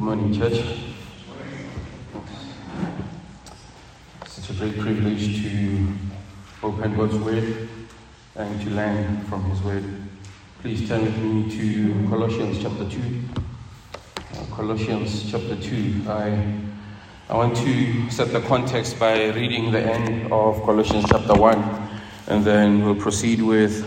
Good 0.00 0.06
morning, 0.06 0.32
church. 0.32 0.64
Such 4.24 4.48
a 4.48 4.54
great 4.54 4.78
privilege 4.78 5.42
to 5.42 5.88
open 6.62 6.96
God's 6.96 7.16
Word 7.16 7.68
and 8.34 8.62
to 8.62 8.70
learn 8.70 9.20
from 9.26 9.44
His 9.50 9.60
Word. 9.60 9.84
Please 10.62 10.88
turn 10.88 11.02
with 11.04 11.18
me 11.18 11.50
to 11.50 12.08
Colossians 12.08 12.62
chapter 12.62 12.88
2. 12.88 13.20
Uh, 14.16 14.56
Colossians 14.56 15.30
chapter 15.30 15.56
2. 15.56 16.04
I, 16.08 16.54
I 17.28 17.36
want 17.36 17.54
to 17.58 18.10
set 18.10 18.32
the 18.32 18.40
context 18.40 18.98
by 18.98 19.26
reading 19.32 19.70
the 19.70 19.80
end 19.80 20.32
of 20.32 20.62
Colossians 20.62 21.04
chapter 21.10 21.34
1, 21.34 21.90
and 22.28 22.42
then 22.42 22.86
we'll 22.86 22.94
proceed 22.94 23.42
with, 23.42 23.84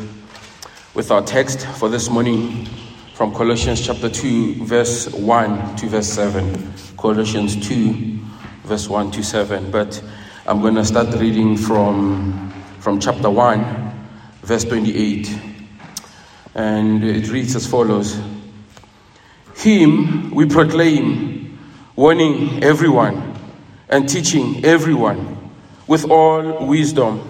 with 0.93 1.09
our 1.09 1.23
text 1.23 1.66
for 1.66 1.89
this 1.89 2.07
morning 2.07 2.68
from 3.14 3.32
Colossians 3.32 3.86
chapter 3.86 4.09
2, 4.09 4.66
verse 4.66 5.07
1 5.13 5.75
to 5.75 5.88
verse 5.88 6.07
7. 6.09 6.73
Colossians 6.98 7.55
2, 7.67 8.20
verse 8.63 8.90
1 8.90 9.12
to 9.12 9.23
7. 9.23 9.70
But 9.70 10.04
I'm 10.48 10.62
going 10.62 10.73
to 10.76 10.84
start 10.84 11.13
reading 11.20 11.55
from, 11.55 12.52
from 12.80 12.99
chapter 12.99 13.30
1, 13.30 14.07
verse 14.41 14.63
28. 14.63 15.40
And 16.55 17.04
it 17.04 17.30
reads 17.30 17.55
as 17.55 17.68
follows 17.68 18.20
Him 19.57 20.32
we 20.32 20.48
proclaim, 20.48 21.59
warning 21.95 22.63
everyone 22.63 23.35
and 23.90 24.09
teaching 24.09 24.66
everyone 24.66 25.52
with 25.85 26.09
all 26.09 26.66
wisdom, 26.66 27.30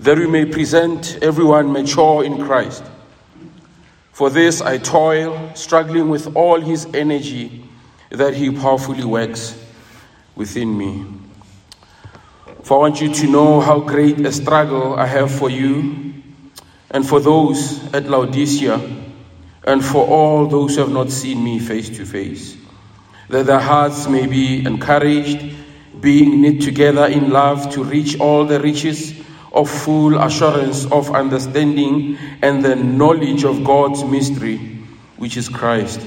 that 0.00 0.16
we 0.16 0.26
may 0.26 0.46
present 0.46 1.18
everyone 1.20 1.70
mature 1.70 2.24
in 2.24 2.42
Christ. 2.42 2.82
For 4.16 4.30
this 4.30 4.62
I 4.62 4.78
toil, 4.78 5.50
struggling 5.52 6.08
with 6.08 6.34
all 6.34 6.58
his 6.58 6.86
energy 6.94 7.68
that 8.08 8.32
he 8.32 8.50
powerfully 8.50 9.04
works 9.04 9.62
within 10.34 10.78
me. 10.78 11.04
For 12.62 12.78
I 12.78 12.80
want 12.80 13.02
you 13.02 13.12
to 13.12 13.26
know 13.26 13.60
how 13.60 13.80
great 13.80 14.18
a 14.24 14.32
struggle 14.32 14.94
I 14.94 15.04
have 15.04 15.30
for 15.30 15.50
you 15.50 16.14
and 16.90 17.06
for 17.06 17.20
those 17.20 17.92
at 17.92 18.08
Laodicea 18.08 18.80
and 19.64 19.84
for 19.84 20.06
all 20.06 20.46
those 20.46 20.76
who 20.76 20.80
have 20.80 20.92
not 20.92 21.10
seen 21.10 21.44
me 21.44 21.58
face 21.58 21.90
to 21.98 22.06
face, 22.06 22.56
that 23.28 23.44
their 23.44 23.60
hearts 23.60 24.08
may 24.08 24.24
be 24.24 24.64
encouraged, 24.64 25.54
being 26.00 26.40
knit 26.40 26.62
together 26.62 27.04
in 27.04 27.28
love 27.28 27.70
to 27.74 27.84
reach 27.84 28.18
all 28.18 28.46
the 28.46 28.60
riches 28.60 29.25
of 29.56 29.70
full 29.70 30.20
assurance 30.20 30.84
of 30.92 31.10
understanding 31.14 32.18
and 32.42 32.62
the 32.62 32.76
knowledge 32.76 33.42
of 33.42 33.64
God's 33.64 34.04
mystery, 34.04 34.58
which 35.16 35.38
is 35.38 35.48
Christ, 35.48 36.06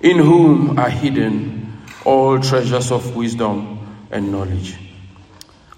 in 0.00 0.16
whom 0.16 0.78
are 0.78 0.88
hidden 0.88 1.82
all 2.06 2.40
treasures 2.40 2.90
of 2.90 3.14
wisdom 3.14 4.06
and 4.10 4.32
knowledge. 4.32 4.78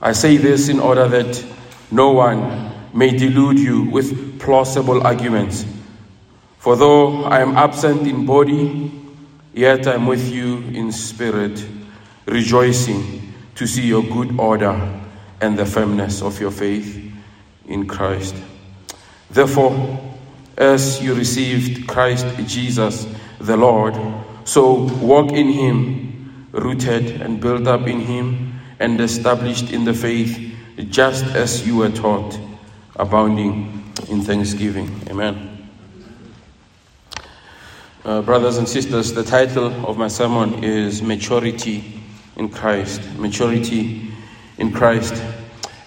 I 0.00 0.12
say 0.12 0.36
this 0.36 0.68
in 0.68 0.78
order 0.78 1.08
that 1.08 1.44
no 1.90 2.12
one 2.12 2.72
may 2.94 3.10
delude 3.10 3.58
you 3.58 3.82
with 3.82 4.38
plausible 4.38 5.04
arguments. 5.04 5.66
For 6.58 6.76
though 6.76 7.24
I 7.24 7.40
am 7.40 7.56
absent 7.56 8.06
in 8.06 8.26
body, 8.26 8.92
yet 9.52 9.88
I 9.88 9.94
am 9.94 10.06
with 10.06 10.28
you 10.28 10.58
in 10.58 10.92
spirit, 10.92 11.66
rejoicing 12.26 13.34
to 13.56 13.66
see 13.66 13.88
your 13.88 14.04
good 14.04 14.38
order 14.38 15.00
and 15.40 15.58
the 15.58 15.66
firmness 15.66 16.22
of 16.22 16.40
your 16.40 16.52
faith 16.52 17.07
in 17.68 17.86
Christ. 17.86 18.34
Therefore, 19.30 20.00
as 20.56 21.00
you 21.00 21.14
received 21.14 21.86
Christ 21.86 22.26
Jesus 22.46 23.06
the 23.38 23.56
Lord, 23.56 23.94
so 24.44 24.84
walk 24.96 25.30
in 25.30 25.48
him, 25.48 26.48
rooted 26.50 27.20
and 27.20 27.40
built 27.40 27.68
up 27.68 27.86
in 27.86 28.00
him, 28.00 28.60
and 28.80 29.00
established 29.00 29.70
in 29.70 29.84
the 29.84 29.94
faith, 29.94 30.54
just 30.88 31.24
as 31.26 31.66
you 31.66 31.76
were 31.76 31.90
taught, 31.90 32.38
abounding 32.96 33.92
in 34.08 34.22
thanksgiving. 34.22 34.90
Amen. 35.10 35.68
Uh, 38.04 38.22
brothers 38.22 38.56
and 38.56 38.68
sisters, 38.68 39.12
the 39.12 39.24
title 39.24 39.66
of 39.86 39.98
my 39.98 40.08
sermon 40.08 40.64
is 40.64 41.02
Maturity 41.02 42.00
in 42.36 42.48
Christ. 42.48 43.02
Maturity 43.18 44.10
in 44.56 44.72
Christ. 44.72 45.22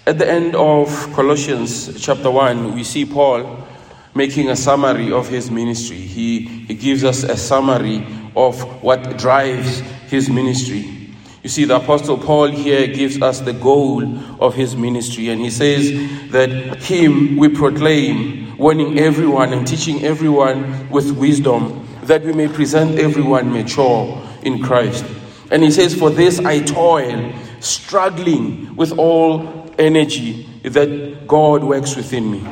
At 0.07 0.17
the 0.17 0.28
end 0.28 0.56
of 0.56 0.89
Colossians 1.13 2.03
chapter 2.03 2.31
1, 2.31 2.73
we 2.73 2.84
see 2.84 3.06
Paul 3.06 3.67
making 4.16 4.50
a 4.50 4.56
summary 4.56 5.12
of 5.12 5.29
his 5.29 5.51
ministry. 5.51 5.97
He, 5.97 6.39
he 6.39 6.73
gives 6.73 7.03
us 7.03 7.22
a 7.22 7.38
summary 7.38 8.03
of 8.35 8.81
what 8.81 9.19
drives 9.19 9.81
his 10.09 10.28
ministry. 10.28 11.13
You 11.44 11.50
see, 11.50 11.66
the 11.66 11.75
Apostle 11.75 12.17
Paul 12.17 12.47
here 12.47 12.88
gives 12.88 13.22
us 13.22 13.41
the 13.41 13.53
goal 13.53 14.03
of 14.44 14.56
his 14.56 14.75
ministry, 14.75 15.29
and 15.29 15.39
he 15.39 15.51
says 15.51 15.91
that 16.31 16.81
him 16.81 17.38
we 17.38 17.50
proclaim, 17.50 18.57
warning 18.57 18.97
everyone 18.97 19.53
and 19.53 19.68
teaching 19.68 20.03
everyone 20.03 20.89
with 20.89 21.12
wisdom, 21.12 21.88
that 22.03 22.23
we 22.23 22.33
may 22.33 22.47
present 22.47 22.97
everyone 22.97 23.53
mature 23.53 24.28
in 24.41 24.63
Christ. 24.63 25.06
And 25.51 25.62
he 25.62 25.69
says, 25.69 25.94
For 25.94 26.09
this 26.09 26.39
I 26.39 26.62
toil, 26.62 27.33
struggling 27.59 28.75
with 28.75 28.97
all 28.97 29.61
energy 29.80 30.48
that 30.64 31.28
God 31.28 31.64
works 31.64 31.96
within 31.96 32.32
me. 32.32 32.46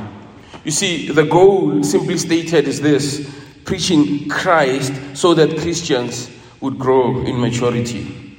You 0.64 0.72
see, 0.72 1.12
the 1.12 1.26
goal, 1.26 1.84
simply 1.84 2.18
stated, 2.18 2.68
is 2.68 2.82
this 2.82 3.34
preaching 3.66 4.28
Christ 4.30 4.94
so 5.14 5.34
that 5.34 5.60
Christians 5.60 6.30
would 6.60 6.78
grow 6.78 7.22
in 7.24 7.40
maturity. 7.40 8.38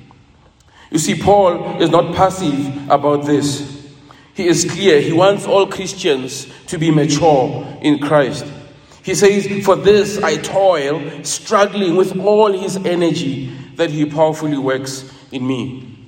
You 0.90 0.98
see, 0.98 1.20
Paul 1.20 1.80
is 1.80 1.90
not 1.90 2.14
passive 2.14 2.90
about 2.90 3.24
this. 3.24 3.80
He 4.34 4.48
is 4.48 4.70
clear. 4.70 5.00
He 5.00 5.12
wants 5.12 5.46
all 5.46 5.66
Christians 5.66 6.46
to 6.66 6.78
be 6.78 6.90
mature 6.90 7.78
in 7.80 8.00
Christ. 8.00 8.44
He 9.02 9.14
says, 9.14 9.64
For 9.64 9.76
this 9.76 10.22
I 10.22 10.36
toil, 10.36 11.24
struggling 11.24 11.96
with 11.96 12.18
all 12.18 12.52
his 12.52 12.76
energy 12.76 13.46
that 13.76 13.90
he 13.90 14.04
powerfully 14.04 14.58
works 14.58 15.10
in 15.32 15.46
me. 15.46 15.99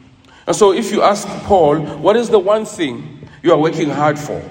And 0.46 0.56
so, 0.56 0.72
if 0.72 0.90
you 0.90 1.02
ask 1.02 1.26
Paul, 1.44 1.80
what 1.80 2.16
is 2.16 2.28
the 2.28 2.38
one 2.38 2.64
thing 2.64 3.28
you 3.42 3.52
are 3.52 3.58
working 3.58 3.90
hard 3.90 4.18
for? 4.18 4.42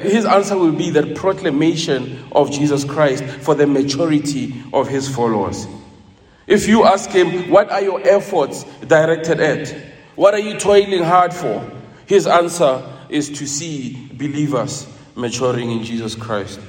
his 0.00 0.26
answer 0.26 0.58
will 0.58 0.72
be 0.72 0.90
the 0.90 1.14
proclamation 1.14 2.22
of 2.32 2.50
Jesus 2.50 2.84
Christ 2.84 3.24
for 3.24 3.54
the 3.54 3.66
maturity 3.66 4.62
of 4.72 4.88
his 4.88 5.08
followers. 5.08 5.66
If 6.46 6.68
you 6.68 6.84
ask 6.84 7.10
him, 7.10 7.50
what 7.50 7.70
are 7.70 7.80
your 7.80 8.06
efforts 8.06 8.64
directed 8.86 9.40
at? 9.40 9.74
What 10.16 10.34
are 10.34 10.40
you 10.40 10.58
toiling 10.58 11.02
hard 11.02 11.32
for? 11.32 11.64
His 12.06 12.26
answer 12.26 12.82
is 13.08 13.30
to 13.38 13.46
see 13.46 14.10
believers 14.12 14.86
maturing 15.14 15.70
in 15.70 15.84
Jesus 15.84 16.14
Christ. 16.14 16.60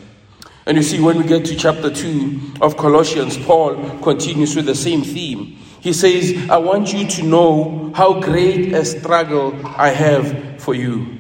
And 0.66 0.78
you 0.78 0.84
see, 0.84 1.00
when 1.02 1.18
we 1.18 1.24
get 1.24 1.46
to 1.46 1.56
chapter 1.56 1.90
2 1.90 2.54
of 2.62 2.78
Colossians, 2.78 3.38
Paul 3.38 4.00
continues 4.00 4.56
with 4.56 4.68
the 4.68 4.76
same 4.76 5.02
theme. 5.02 5.58
He 5.82 5.94
says, 5.94 6.48
I 6.50 6.58
want 6.58 6.94
you 6.94 7.08
to 7.08 7.24
know 7.24 7.92
how 7.96 8.20
great 8.20 8.72
a 8.72 8.86
struggle 8.86 9.60
I 9.66 9.90
have 9.90 10.62
for 10.62 10.76
you, 10.76 11.18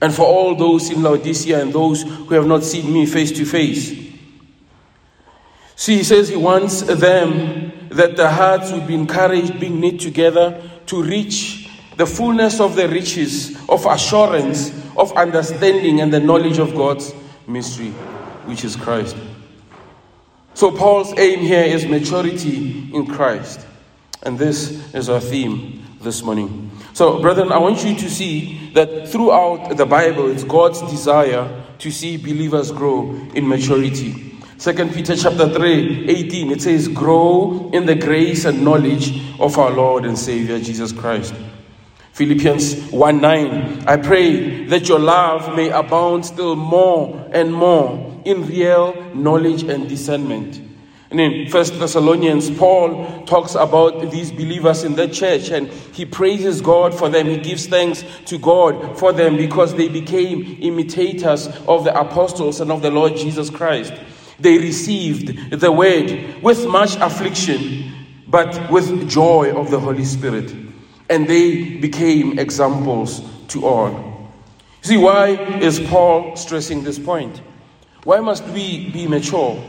and 0.00 0.14
for 0.14 0.24
all 0.24 0.54
those 0.54 0.88
in 0.90 1.02
Laodicea 1.02 1.60
and 1.60 1.72
those 1.72 2.02
who 2.02 2.34
have 2.34 2.46
not 2.46 2.62
seen 2.62 2.92
me 2.92 3.06
face 3.06 3.32
to 3.32 3.44
face. 3.44 3.90
See, 5.74 5.96
he 5.96 6.04
says 6.04 6.28
he 6.28 6.36
wants 6.36 6.82
them 6.82 7.72
that 7.88 8.16
their 8.16 8.30
hearts 8.30 8.70
would 8.70 8.86
be 8.86 8.94
encouraged, 8.94 9.58
being 9.58 9.80
knit 9.80 9.98
together 9.98 10.62
to 10.86 11.02
reach 11.02 11.68
the 11.96 12.06
fullness 12.06 12.60
of 12.60 12.76
the 12.76 12.88
riches 12.88 13.56
of 13.68 13.84
assurance, 13.86 14.70
of 14.96 15.12
understanding, 15.16 16.00
and 16.00 16.12
the 16.12 16.20
knowledge 16.20 16.58
of 16.58 16.74
God's 16.76 17.12
mystery, 17.48 17.90
which 18.46 18.64
is 18.64 18.76
Christ. 18.76 19.16
So, 20.54 20.70
Paul's 20.70 21.12
aim 21.18 21.40
here 21.40 21.64
is 21.64 21.84
maturity 21.84 22.88
in 22.94 23.06
Christ. 23.08 23.66
And 24.24 24.38
this 24.38 24.94
is 24.94 25.10
our 25.10 25.20
theme 25.20 25.84
this 26.00 26.22
morning. 26.22 26.70
So, 26.94 27.20
brethren, 27.20 27.52
I 27.52 27.58
want 27.58 27.84
you 27.84 27.94
to 27.94 28.10
see 28.10 28.70
that 28.72 29.08
throughout 29.08 29.76
the 29.76 29.84
Bible, 29.84 30.30
it's 30.30 30.44
God's 30.44 30.80
desire 30.90 31.62
to 31.78 31.90
see 31.90 32.16
believers 32.16 32.72
grow 32.72 33.10
in 33.34 33.46
maturity. 33.46 34.40
Second 34.56 34.94
Peter 34.94 35.14
chapter 35.14 35.52
3, 35.52 36.08
18, 36.08 36.52
it 36.52 36.62
says, 36.62 36.88
Grow 36.88 37.70
in 37.74 37.84
the 37.84 37.94
grace 37.94 38.46
and 38.46 38.64
knowledge 38.64 39.20
of 39.38 39.58
our 39.58 39.70
Lord 39.70 40.06
and 40.06 40.18
Savior 40.18 40.58
Jesus 40.58 40.92
Christ. 40.92 41.34
Philippians 42.12 42.92
1 42.92 43.20
9, 43.20 43.84
I 43.88 43.96
pray 43.98 44.64
that 44.66 44.88
your 44.88 45.00
love 45.00 45.54
may 45.54 45.68
abound 45.68 46.24
still 46.24 46.56
more 46.56 47.28
and 47.32 47.52
more 47.52 48.22
in 48.24 48.46
real 48.46 49.12
knowledge 49.14 49.64
and 49.64 49.88
discernment 49.88 50.63
and 51.14 51.20
in 51.20 51.48
First 51.48 51.78
Thessalonians, 51.78 52.50
Paul 52.50 53.24
talks 53.24 53.54
about 53.54 54.10
these 54.10 54.32
believers 54.32 54.82
in 54.82 54.96
the 54.96 55.06
church 55.06 55.48
and 55.50 55.68
he 55.68 56.04
praises 56.04 56.60
God 56.60 56.92
for 56.92 57.08
them. 57.08 57.28
He 57.28 57.36
gives 57.38 57.68
thanks 57.68 58.04
to 58.24 58.36
God 58.36 58.98
for 58.98 59.12
them 59.12 59.36
because 59.36 59.76
they 59.76 59.86
became 59.86 60.58
imitators 60.60 61.46
of 61.68 61.84
the 61.84 61.96
apostles 61.96 62.60
and 62.60 62.72
of 62.72 62.82
the 62.82 62.90
Lord 62.90 63.14
Jesus 63.14 63.48
Christ. 63.48 63.94
They 64.40 64.58
received 64.58 65.52
the 65.52 65.70
word 65.70 66.42
with 66.42 66.66
much 66.66 66.96
affliction 66.96 67.92
but 68.26 68.68
with 68.68 69.08
joy 69.08 69.52
of 69.54 69.70
the 69.70 69.78
Holy 69.78 70.04
Spirit. 70.04 70.52
And 71.08 71.28
they 71.28 71.76
became 71.76 72.40
examples 72.40 73.22
to 73.50 73.64
all. 73.64 74.32
See, 74.82 74.96
why 74.96 75.28
is 75.60 75.78
Paul 75.78 76.34
stressing 76.34 76.82
this 76.82 76.98
point? 76.98 77.40
Why 78.02 78.18
must 78.18 78.42
we 78.46 78.90
be 78.90 79.06
mature? 79.06 79.62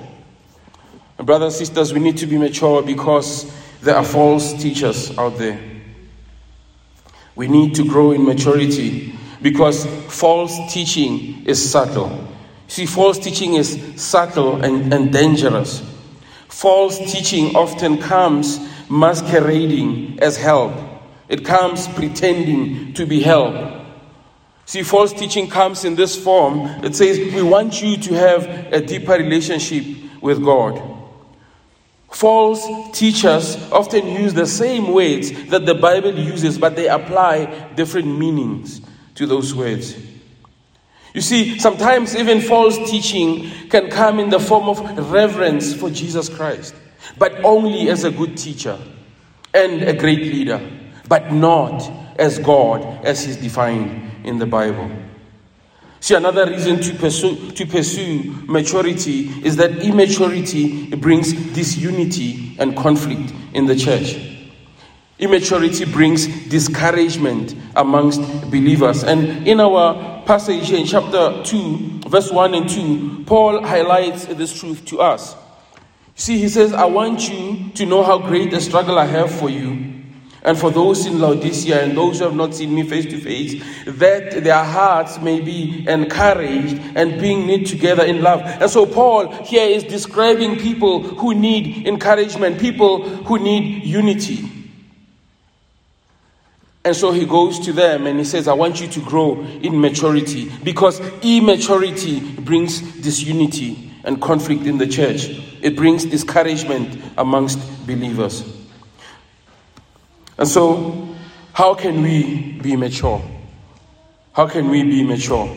Brothers 1.18 1.60
and 1.60 1.68
sisters, 1.68 1.94
we 1.94 2.00
need 2.00 2.18
to 2.18 2.28
be 2.28 2.38
mature 2.38 2.82
because 2.82 3.52
there 3.82 3.96
are 3.96 4.04
false 4.04 4.54
teachers 4.62 5.18
out 5.18 5.38
there. 5.38 5.60
We 7.36 7.48
need 7.48 7.76
to 7.76 7.88
grow 7.88 8.12
in 8.12 8.26
maturity 8.26 9.18
because 9.42 9.86
false 10.10 10.58
teaching 10.74 11.46
is 11.46 11.70
subtle. 11.70 12.28
See, 12.68 12.86
false 12.86 13.20
teaching 13.20 13.54
is 13.54 13.80
subtle 13.96 14.64
and, 14.64 14.94
and 14.94 15.14
dangerous. 15.14 15.84
False 16.48 16.98
teaching 16.98 17.56
often 17.56 18.00
comes 18.02 18.60
masquerading 18.90 20.20
as 20.20 20.38
help, 20.38 20.74
it 21.28 21.44
comes 21.44 21.88
pretending 21.90 22.94
to 22.94 23.06
be 23.06 23.22
help. 23.22 23.84
See, 24.66 24.84
false 24.84 25.14
teaching 25.14 25.48
comes 25.48 25.86
in 25.86 25.96
this 25.96 26.22
form. 26.22 26.62
It 26.84 26.96
says, 26.96 27.20
We 27.20 27.44
want 27.44 27.82
you 27.82 27.98
to 27.98 28.14
have 28.16 28.46
a 28.74 28.82
deeper 28.82 29.14
relationship 29.14 29.86
with 30.22 30.44
God. 30.44 30.95
False 32.16 32.66
teachers 32.98 33.58
often 33.74 34.08
use 34.08 34.34
the 34.34 34.48
same 34.48 34.94
words 34.94 35.34
that 35.50 35.66
the 35.66 35.76
Bible 35.76 36.18
uses, 36.18 36.58
but 36.58 36.78
they 36.78 36.88
apply 36.88 37.44
different 37.76 38.08
meanings 38.08 38.80
to 39.16 39.28
those 39.28 39.54
words. 39.54 39.98
You 41.14 41.20
see, 41.20 41.60
sometimes 41.60 42.16
even 42.16 42.40
false 42.40 42.78
teaching 42.90 43.52
can 43.68 43.90
come 43.90 44.22
in 44.22 44.30
the 44.30 44.40
form 44.40 44.70
of 44.70 45.12
reverence 45.12 45.76
for 45.76 45.90
Jesus 45.90 46.30
Christ, 46.30 46.74
but 47.18 47.44
only 47.44 47.90
as 47.90 48.06
a 48.06 48.12
good 48.12 48.38
teacher 48.38 48.80
and 49.54 49.82
a 49.82 49.92
great 49.92 50.22
leader, 50.22 50.62
but 51.10 51.34
not 51.34 51.82
as 52.18 52.40
God 52.40 53.04
as 53.04 53.26
He's 53.26 53.36
defined 53.36 54.26
in 54.26 54.40
the 54.40 54.46
Bible. 54.46 54.90
See, 56.06 56.14
another 56.14 56.46
reason 56.48 56.80
to 56.82 56.94
pursue, 56.94 57.50
to 57.50 57.66
pursue 57.66 58.32
maturity 58.46 59.22
is 59.44 59.56
that 59.56 59.72
immaturity 59.80 60.96
brings 60.96 61.34
disunity 61.34 62.56
and 62.60 62.78
conflict 62.78 63.34
in 63.56 63.66
the 63.66 63.76
church. 63.76 64.16
Immaturity 65.18 65.84
brings 65.86 66.28
discouragement 66.48 67.56
amongst 67.76 68.22
believers. 68.52 69.04
And 69.04 69.48
in 69.48 69.60
our 69.60 70.22
passage 70.28 70.72
in 70.72 70.86
chapter 70.86 71.42
2, 71.44 72.02
verse 72.08 72.32
1 72.32 72.54
and 72.54 72.70
2, 72.70 73.24
Paul 73.26 73.64
highlights 73.64 74.26
this 74.26 74.60
truth 74.60 74.86
to 74.86 75.02
us. 75.02 75.36
See, 76.14 76.38
he 76.38 76.50
says, 76.50 76.72
I 76.72 76.86
want 76.86 77.28
you 77.28 77.72
to 77.72 77.86
know 77.88 78.04
how 78.04 78.20
great 78.20 78.54
a 78.54 78.62
struggle 78.62 79.00
I 79.00 79.06
have 79.06 79.32
for 79.32 79.50
you 79.50 79.85
and 80.46 80.56
for 80.58 80.70
those 80.70 81.08
in 81.08 81.20
Laodicea 81.20 81.82
and 81.84 81.98
those 81.98 82.20
who 82.20 82.26
have 82.26 82.36
not 82.36 82.54
seen 82.54 82.74
me 82.74 82.84
face 82.84 83.06
to 83.08 83.20
face, 83.20 83.64
that 83.88 84.44
their 84.44 84.64
hearts 84.64 85.20
may 85.20 85.42
be 85.42 85.84
encouraged 85.90 86.80
and 86.96 87.20
being 87.20 87.48
knit 87.48 87.66
together 87.66 88.06
in 88.06 88.22
love. 88.22 88.42
And 88.42 88.70
so, 88.70 88.86
Paul 88.86 89.44
here 89.44 89.68
is 89.68 89.84
describing 89.84 90.58
people 90.60 91.02
who 91.02 91.34
need 91.34 91.88
encouragement, 91.88 92.60
people 92.60 93.10
who 93.24 93.40
need 93.40 93.86
unity. 93.86 94.52
And 96.84 96.96
so 96.96 97.12
he 97.12 97.26
goes 97.26 97.60
to 97.62 97.74
them 97.74 98.06
and 98.06 98.20
he 98.20 98.26
says, 98.26 98.48
I 98.48 98.54
want 98.54 98.80
you 98.80 98.88
to 98.88 99.00
grow 99.00 99.42
in 99.42 99.82
maturity 99.82 100.52
because 100.64 101.00
immaturity 101.24 102.20
brings 102.20 102.82
disunity 103.02 103.92
and 104.04 104.22
conflict 104.22 104.68
in 104.68 104.78
the 104.78 104.86
church. 104.86 105.30
It 105.64 105.76
brings 105.76 106.06
discouragement 106.06 107.02
amongst 107.18 107.58
believers. 107.88 108.55
And 110.38 110.48
so, 110.48 111.16
how 111.54 111.74
can 111.74 112.02
we 112.02 112.54
be 112.62 112.76
mature? 112.76 113.22
How 114.34 114.48
can 114.48 114.70
we 114.70 114.84
be 114.84 115.04
mature? 115.04 115.50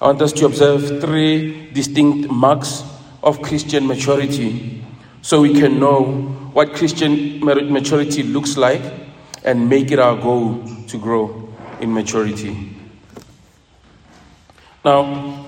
I 0.00 0.06
want 0.06 0.22
us 0.22 0.32
to 0.34 0.46
observe 0.46 1.00
three 1.00 1.70
distinct 1.70 2.30
marks 2.30 2.82
of 3.22 3.40
Christian 3.42 3.86
maturity 3.86 4.84
so 5.22 5.40
we 5.40 5.54
can 5.54 5.78
know 5.78 6.04
what 6.52 6.74
Christian 6.74 7.44
maturity 7.44 8.22
looks 8.22 8.56
like 8.56 8.82
and 9.44 9.68
make 9.68 9.90
it 9.92 9.98
our 9.98 10.16
goal 10.16 10.64
to 10.88 10.98
grow 10.98 11.48
in 11.80 11.92
maturity. 11.92 12.76
Now, 14.84 15.46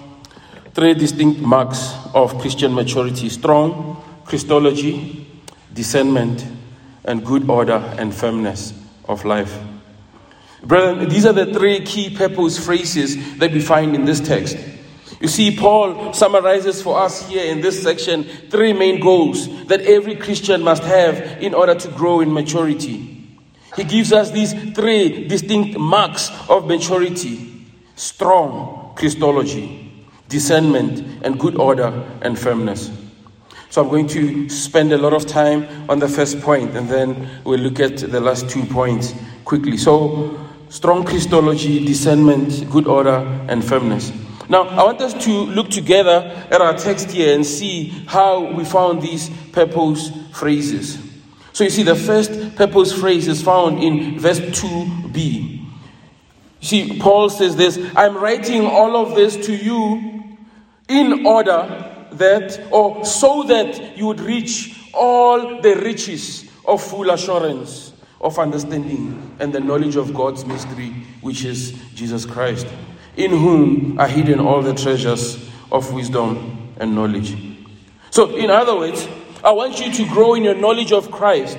three 0.74 0.94
distinct 0.94 1.40
marks 1.40 1.94
of 2.14 2.38
Christian 2.38 2.74
maturity 2.74 3.28
strong 3.28 4.02
Christology, 4.24 5.26
discernment, 5.72 6.46
and 7.04 7.24
good 7.24 7.48
order 7.48 7.82
and 7.98 8.14
firmness 8.14 8.72
of 9.08 9.24
life. 9.24 9.58
Brethren, 10.62 11.08
these 11.08 11.24
are 11.24 11.32
the 11.32 11.52
three 11.52 11.80
key 11.84 12.14
purpose 12.14 12.64
phrases 12.64 13.38
that 13.38 13.52
we 13.52 13.60
find 13.60 13.94
in 13.94 14.04
this 14.04 14.20
text. 14.20 14.58
You 15.20 15.28
see, 15.28 15.56
Paul 15.56 16.12
summarizes 16.12 16.80
for 16.82 16.98
us 16.98 17.28
here 17.28 17.44
in 17.44 17.60
this 17.60 17.82
section 17.82 18.24
three 18.24 18.72
main 18.72 19.00
goals 19.00 19.66
that 19.66 19.82
every 19.82 20.16
Christian 20.16 20.62
must 20.62 20.82
have 20.82 21.42
in 21.42 21.54
order 21.54 21.74
to 21.74 21.88
grow 21.88 22.20
in 22.20 22.32
maturity. 22.32 23.38
He 23.76 23.84
gives 23.84 24.12
us 24.12 24.30
these 24.30 24.52
three 24.72 25.28
distinct 25.28 25.78
marks 25.78 26.30
of 26.48 26.66
maturity 26.66 27.46
strong 27.96 28.92
Christology, 28.96 30.06
discernment, 30.28 31.22
and 31.22 31.38
good 31.38 31.56
order 31.56 31.88
and 32.22 32.38
firmness. 32.38 32.90
So 33.70 33.82
I'm 33.82 33.88
going 33.88 34.08
to 34.08 34.48
spend 34.48 34.92
a 34.92 34.98
lot 34.98 35.12
of 35.12 35.26
time 35.26 35.88
on 35.88 36.00
the 36.00 36.08
first 36.08 36.40
point 36.40 36.76
and 36.76 36.88
then 36.88 37.28
we'll 37.44 37.60
look 37.60 37.78
at 37.78 37.98
the 37.98 38.20
last 38.20 38.50
two 38.50 38.64
points 38.64 39.14
quickly. 39.44 39.76
So, 39.76 40.44
strong 40.70 41.04
Christology, 41.04 41.84
discernment, 41.84 42.68
good 42.68 42.88
order, 42.88 43.18
and 43.48 43.64
firmness. 43.64 44.12
Now, 44.48 44.64
I 44.64 44.82
want 44.82 45.00
us 45.00 45.14
to 45.24 45.30
look 45.30 45.70
together 45.70 46.46
at 46.50 46.60
our 46.60 46.76
text 46.76 47.12
here 47.12 47.32
and 47.32 47.46
see 47.46 47.90
how 48.08 48.52
we 48.52 48.64
found 48.64 49.02
these 49.02 49.30
purpose 49.52 50.10
phrases. 50.32 50.98
So, 51.52 51.62
you 51.62 51.70
see, 51.70 51.84
the 51.84 51.94
first 51.94 52.56
purpose 52.56 52.92
phrase 52.92 53.28
is 53.28 53.40
found 53.40 53.80
in 53.84 54.18
verse 54.18 54.40
2b. 54.40 55.14
You 56.60 56.66
see, 56.66 56.98
Paul 56.98 57.30
says 57.30 57.54
this 57.54 57.78
I'm 57.94 58.16
writing 58.16 58.66
all 58.66 58.96
of 58.96 59.14
this 59.14 59.36
to 59.46 59.54
you 59.54 60.38
in 60.88 61.24
order 61.24 61.89
that, 62.12 62.60
or 62.70 63.04
so 63.04 63.42
that 63.44 63.96
you 63.96 64.06
would 64.06 64.20
reach 64.20 64.76
all 64.92 65.60
the 65.60 65.76
riches 65.76 66.50
of 66.66 66.82
full 66.82 67.10
assurance 67.10 67.92
of 68.20 68.38
understanding 68.38 69.36
and 69.40 69.52
the 69.52 69.60
knowledge 69.60 69.96
of 69.96 70.12
God's 70.12 70.44
mystery, 70.44 70.90
which 71.20 71.44
is 71.44 71.72
Jesus 71.94 72.26
Christ, 72.26 72.66
in 73.16 73.30
whom 73.30 73.98
are 73.98 74.08
hidden 74.08 74.40
all 74.40 74.62
the 74.62 74.74
treasures 74.74 75.48
of 75.72 75.92
wisdom 75.92 76.74
and 76.78 76.94
knowledge. 76.94 77.36
So, 78.10 78.36
in 78.36 78.50
other 78.50 78.76
words, 78.76 79.08
I 79.42 79.52
want 79.52 79.80
you 79.80 79.92
to 79.92 80.04
grow 80.08 80.34
in 80.34 80.44
your 80.44 80.54
knowledge 80.54 80.92
of 80.92 81.10
Christ. 81.10 81.58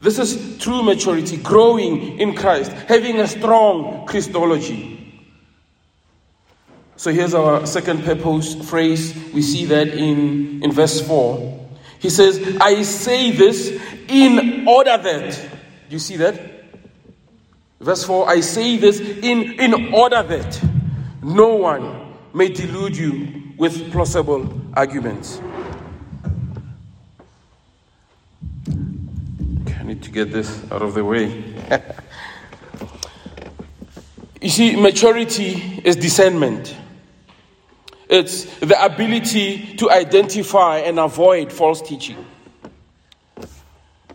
This 0.00 0.18
is 0.18 0.58
true 0.58 0.82
maturity, 0.82 1.36
growing 1.36 2.18
in 2.18 2.34
Christ, 2.34 2.72
having 2.72 3.18
a 3.18 3.26
strong 3.26 4.06
Christology. 4.06 4.95
So 6.96 7.12
here's 7.12 7.34
our 7.34 7.66
second 7.66 8.04
purpose 8.04 8.54
phrase. 8.68 9.14
We 9.34 9.42
see 9.42 9.66
that 9.66 9.88
in, 9.88 10.62
in 10.64 10.72
verse 10.72 11.06
4. 11.06 11.68
He 11.98 12.08
says, 12.08 12.56
I 12.60 12.82
say 12.82 13.32
this 13.32 13.70
in 14.08 14.66
order 14.66 14.96
that. 14.96 15.32
Do 15.88 15.94
you 15.94 15.98
see 15.98 16.16
that? 16.16 16.40
Verse 17.80 18.04
4 18.04 18.28
I 18.28 18.40
say 18.40 18.78
this 18.78 19.00
in, 19.00 19.60
in 19.60 19.92
order 19.92 20.22
that 20.22 20.60
no 21.22 21.56
one 21.56 22.14
may 22.32 22.48
delude 22.48 22.96
you 22.96 23.52
with 23.58 23.92
plausible 23.92 24.48
arguments. 24.74 25.40
Okay, 29.62 29.74
I 29.78 29.82
need 29.82 30.02
to 30.02 30.10
get 30.10 30.32
this 30.32 30.62
out 30.72 30.80
of 30.80 30.94
the 30.94 31.04
way. 31.04 31.44
you 34.40 34.48
see, 34.48 34.76
maturity 34.76 35.80
is 35.84 35.96
discernment. 35.96 36.74
It's 38.08 38.44
the 38.60 38.82
ability 38.84 39.76
to 39.76 39.90
identify 39.90 40.78
and 40.78 40.98
avoid 40.98 41.52
false 41.52 41.82
teaching. 41.82 42.24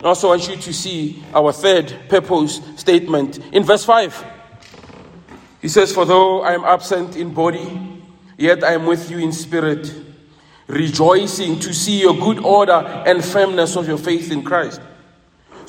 I 0.04 0.08
also 0.08 0.30
want 0.30 0.48
you 0.50 0.56
to 0.56 0.74
see 0.74 1.24
our 1.34 1.52
third 1.52 1.94
purpose 2.10 2.60
statement 2.78 3.38
in 3.54 3.64
verse 3.64 3.86
5. 3.86 4.26
He 5.62 5.68
says, 5.68 5.94
For 5.94 6.06
though 6.06 6.42
I 6.42 6.54
am 6.54 6.64
absent 6.64 7.16
in 7.16 7.34
body, 7.34 8.02
yet 8.38 8.64
I 8.64 8.74
am 8.74 8.86
with 8.86 9.12
you 9.12 9.20
in 9.20 9.32
spirit, 9.32 9.94
rejoicing 10.68 11.60
to 11.60 11.74
see 11.74 12.02
your 12.02 12.16
good 12.16 12.40
order 12.40 13.04
and 13.06 13.24
firmness 13.24 13.76
of 13.76 13.88
your 13.88 14.00
faith 14.00 14.32
in 14.32 14.42
Christ. 14.42 14.82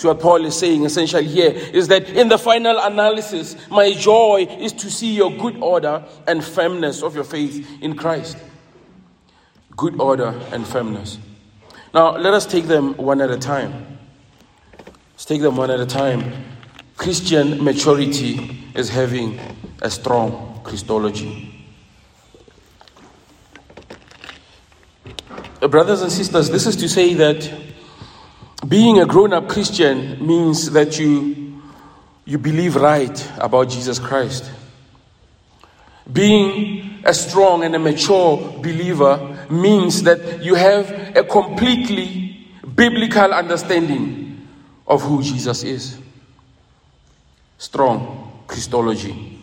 So, 0.02 0.08
what 0.08 0.18
Paul 0.18 0.44
is 0.44 0.58
saying 0.58 0.84
essentially 0.84 1.28
here 1.28 1.52
is 1.52 1.86
that 1.86 2.08
in 2.08 2.26
the 2.26 2.36
final 2.36 2.76
analysis, 2.76 3.54
my 3.70 3.92
joy 3.92 4.48
is 4.58 4.72
to 4.72 4.90
see 4.90 5.14
your 5.14 5.30
good 5.30 5.56
order 5.62 6.04
and 6.26 6.44
firmness 6.44 7.04
of 7.04 7.14
your 7.14 7.22
faith 7.22 7.64
in 7.80 7.94
Christ. 7.94 8.36
Good 9.76 10.00
order 10.00 10.34
and 10.50 10.66
firmness. 10.66 11.18
Now, 11.94 12.16
let 12.16 12.34
us 12.34 12.46
take 12.46 12.64
them 12.64 12.96
one 12.96 13.20
at 13.20 13.30
a 13.30 13.38
time. 13.38 13.96
Let's 15.12 15.24
take 15.24 15.40
them 15.40 15.54
one 15.54 15.70
at 15.70 15.78
a 15.78 15.86
time. 15.86 16.46
Christian 16.96 17.62
maturity 17.62 18.58
is 18.74 18.88
having 18.88 19.38
a 19.82 19.88
strong 19.88 20.62
Christology. 20.64 21.48
Uh, 25.62 25.68
brothers 25.68 26.02
and 26.02 26.10
sisters, 26.10 26.50
this 26.50 26.66
is 26.66 26.74
to 26.74 26.88
say 26.88 27.14
that 27.14 27.71
being 28.66 29.00
a 29.00 29.06
grown 29.06 29.32
up 29.32 29.48
Christian 29.48 30.24
means 30.24 30.70
that 30.70 30.98
you, 30.98 31.60
you 32.24 32.38
believe 32.38 32.76
right 32.76 33.30
about 33.38 33.68
Jesus 33.68 33.98
Christ. 33.98 34.50
Being 36.12 37.00
a 37.04 37.12
strong 37.12 37.64
and 37.64 37.74
a 37.74 37.78
mature 37.78 38.38
believer 38.58 39.46
means 39.50 40.02
that 40.04 40.42
you 40.44 40.54
have 40.54 41.16
a 41.16 41.24
completely 41.24 42.46
biblical 42.74 43.32
understanding 43.32 44.46
of 44.86 45.02
who 45.02 45.22
Jesus 45.22 45.62
is. 45.64 45.98
Strong 47.58 48.44
Christology. 48.46 49.38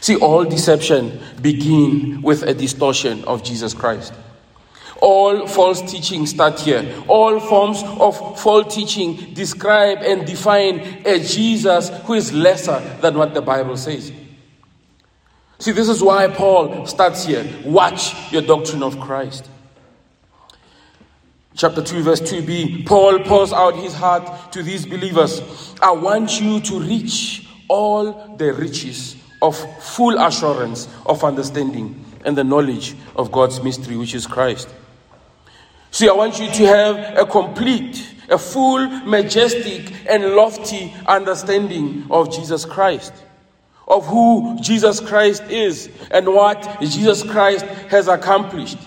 See, 0.00 0.16
all 0.16 0.44
deception 0.44 1.20
begin 1.40 2.22
with 2.22 2.42
a 2.42 2.54
distortion 2.54 3.24
of 3.24 3.42
Jesus 3.42 3.74
Christ. 3.74 4.12
All 5.00 5.46
false 5.46 5.82
teaching 5.82 6.26
start 6.26 6.60
here. 6.60 7.02
All 7.06 7.38
forms 7.38 7.82
of 7.82 8.40
false 8.40 8.74
teaching 8.74 9.34
describe 9.34 9.98
and 9.98 10.26
define 10.26 10.80
a 11.04 11.18
Jesus 11.18 11.90
who 12.04 12.14
is 12.14 12.32
lesser 12.32 12.80
than 13.00 13.18
what 13.18 13.34
the 13.34 13.42
Bible 13.42 13.76
says. 13.76 14.12
See, 15.58 15.72
this 15.72 15.88
is 15.88 16.02
why 16.02 16.28
Paul 16.28 16.86
starts 16.86 17.24
here. 17.24 17.46
Watch 17.64 18.32
your 18.32 18.42
doctrine 18.42 18.82
of 18.82 18.98
Christ. 19.00 19.48
Chapter 21.54 21.82
2, 21.82 22.02
verse 22.02 22.20
2b, 22.20 22.84
Paul 22.84 23.20
pours 23.20 23.50
out 23.52 23.74
his 23.76 23.94
heart 23.94 24.52
to 24.52 24.62
these 24.62 24.84
believers. 24.84 25.40
I 25.80 25.90
want 25.92 26.38
you 26.38 26.60
to 26.60 26.80
reach 26.80 27.48
all 27.68 28.36
the 28.36 28.52
riches 28.52 29.16
of 29.40 29.56
full 29.82 30.18
assurance 30.18 30.86
of 31.06 31.24
understanding 31.24 32.04
and 32.26 32.36
the 32.36 32.44
knowledge 32.44 32.94
of 33.14 33.32
God's 33.32 33.62
mystery, 33.62 33.96
which 33.96 34.14
is 34.14 34.26
Christ. 34.26 34.68
See, 35.90 36.08
I 36.08 36.12
want 36.12 36.38
you 36.38 36.50
to 36.50 36.66
have 36.66 37.18
a 37.18 37.26
complete, 37.26 38.14
a 38.28 38.38
full, 38.38 38.86
majestic, 39.06 39.92
and 40.08 40.34
lofty 40.34 40.92
understanding 41.06 42.06
of 42.10 42.32
Jesus 42.32 42.64
Christ 42.64 43.12
of 43.88 44.06
who 44.06 44.58
Jesus 44.60 45.00
Christ 45.00 45.44
is 45.44 45.88
and 46.10 46.26
what 46.26 46.80
Jesus 46.80 47.22
Christ 47.22 47.64
has 47.88 48.08
accomplished. 48.08 48.78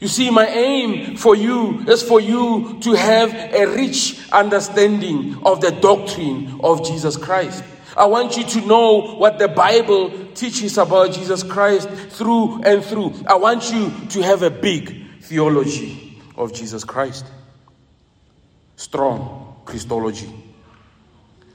You 0.00 0.08
see, 0.08 0.30
my 0.30 0.46
aim 0.46 1.16
for 1.16 1.34
you 1.34 1.80
is 1.88 2.02
for 2.02 2.20
you 2.20 2.78
to 2.82 2.92
have 2.94 3.34
a 3.34 3.66
rich 3.66 4.18
understanding 4.30 5.36
of 5.44 5.60
the 5.60 5.72
doctrine 5.72 6.60
of 6.62 6.86
Jesus 6.86 7.16
Christ. 7.16 7.64
I 7.96 8.04
want 8.04 8.36
you 8.36 8.44
to 8.44 8.60
know 8.60 9.16
what 9.16 9.40
the 9.40 9.48
Bible 9.48 10.28
teaches 10.34 10.78
about 10.78 11.12
Jesus 11.12 11.42
Christ 11.42 11.88
through 11.90 12.62
and 12.62 12.84
through. 12.84 13.12
I 13.26 13.34
want 13.34 13.72
you 13.72 13.90
to 14.10 14.22
have 14.22 14.44
a 14.44 14.50
big 14.50 15.07
theology 15.28 16.20
of 16.36 16.52
Jesus 16.52 16.84
Christ. 16.84 17.26
Strong 18.76 19.62
Christology 19.64 20.32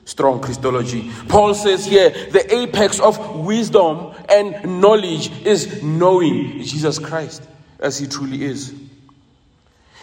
strong 0.06 0.42
Christology. 0.42 1.12
Paul 1.28 1.54
says 1.54 1.86
here 1.86 2.10
the 2.10 2.54
apex 2.54 3.00
of 3.00 3.46
wisdom 3.46 4.14
and 4.30 4.82
knowledge 4.82 5.32
is 5.46 5.82
knowing 5.82 6.62
Jesus 6.62 7.00
Christ 7.00 7.44
as 7.80 7.98
he 7.98 8.08
truly 8.08 8.44
is. 8.44 8.74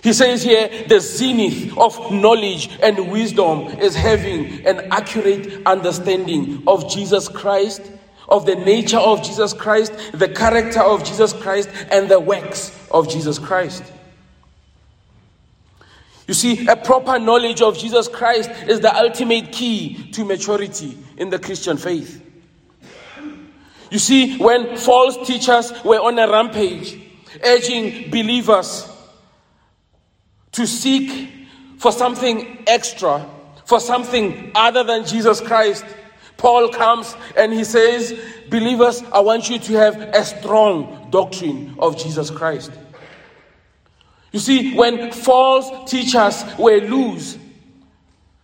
He 0.02 0.14
says 0.14 0.42
here 0.42 0.86
the 0.88 1.00
zenith 1.00 1.76
of 1.76 2.10
knowledge 2.10 2.70
and 2.82 3.10
wisdom 3.10 3.66
is 3.78 3.94
having 3.94 4.66
an 4.66 4.88
accurate 4.90 5.66
understanding 5.66 6.62
of 6.66 6.90
Jesus 6.90 7.28
Christ, 7.28 7.82
of 8.30 8.46
the 8.46 8.54
nature 8.54 8.98
of 8.98 9.22
Jesus 9.22 9.52
Christ, 9.52 9.92
the 10.12 10.28
character 10.28 10.80
of 10.80 11.04
Jesus 11.04 11.32
Christ, 11.32 11.68
and 11.90 12.08
the 12.08 12.20
works 12.20 12.76
of 12.90 13.08
Jesus 13.08 13.38
Christ. 13.38 13.82
You 16.28 16.34
see, 16.34 16.66
a 16.68 16.76
proper 16.76 17.18
knowledge 17.18 17.60
of 17.60 17.76
Jesus 17.76 18.06
Christ 18.06 18.50
is 18.68 18.78
the 18.80 18.96
ultimate 18.96 19.50
key 19.50 20.12
to 20.12 20.24
maturity 20.24 20.96
in 21.16 21.28
the 21.28 21.40
Christian 21.40 21.76
faith. 21.76 22.24
You 23.90 23.98
see, 23.98 24.38
when 24.38 24.76
false 24.76 25.26
teachers 25.26 25.72
were 25.82 25.98
on 25.98 26.18
a 26.20 26.30
rampage, 26.30 26.96
urging 27.44 28.10
believers 28.10 28.88
to 30.52 30.66
seek 30.66 31.32
for 31.78 31.90
something 31.90 32.62
extra, 32.66 33.28
for 33.64 33.80
something 33.80 34.52
other 34.54 34.84
than 34.84 35.04
Jesus 35.04 35.40
Christ, 35.40 35.84
Paul 36.40 36.70
comes 36.70 37.14
and 37.36 37.52
he 37.52 37.64
says, 37.64 38.18
Believers, 38.48 39.02
I 39.12 39.20
want 39.20 39.50
you 39.50 39.58
to 39.58 39.72
have 39.74 40.00
a 40.00 40.24
strong 40.24 41.08
doctrine 41.10 41.76
of 41.78 41.98
Jesus 41.98 42.30
Christ. 42.30 42.72
You 44.32 44.40
see, 44.40 44.74
when 44.74 45.12
false 45.12 45.90
teachers 45.90 46.42
were 46.58 46.78
loose, 46.78 47.36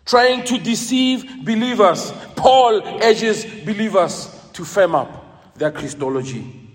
trying 0.05 0.45
to 0.45 0.59
deceive 0.59 1.25
believers, 1.43 2.13
Paul 2.37 2.83
urges 3.03 3.47
believers 3.65 4.39
to 4.53 4.65
firm 4.67 4.95
up 4.95 5.55
their 5.55 5.71
Christology. 5.73 6.69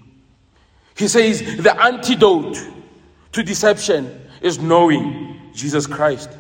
He 0.98 1.08
says 1.08 1.42
the 1.58 1.80
antidote 1.80 2.58
to 3.34 3.44
deception 3.44 4.28
is 4.42 4.58
knowing 4.58 5.40
Jesus 5.54 5.86
Christ. 5.86 6.32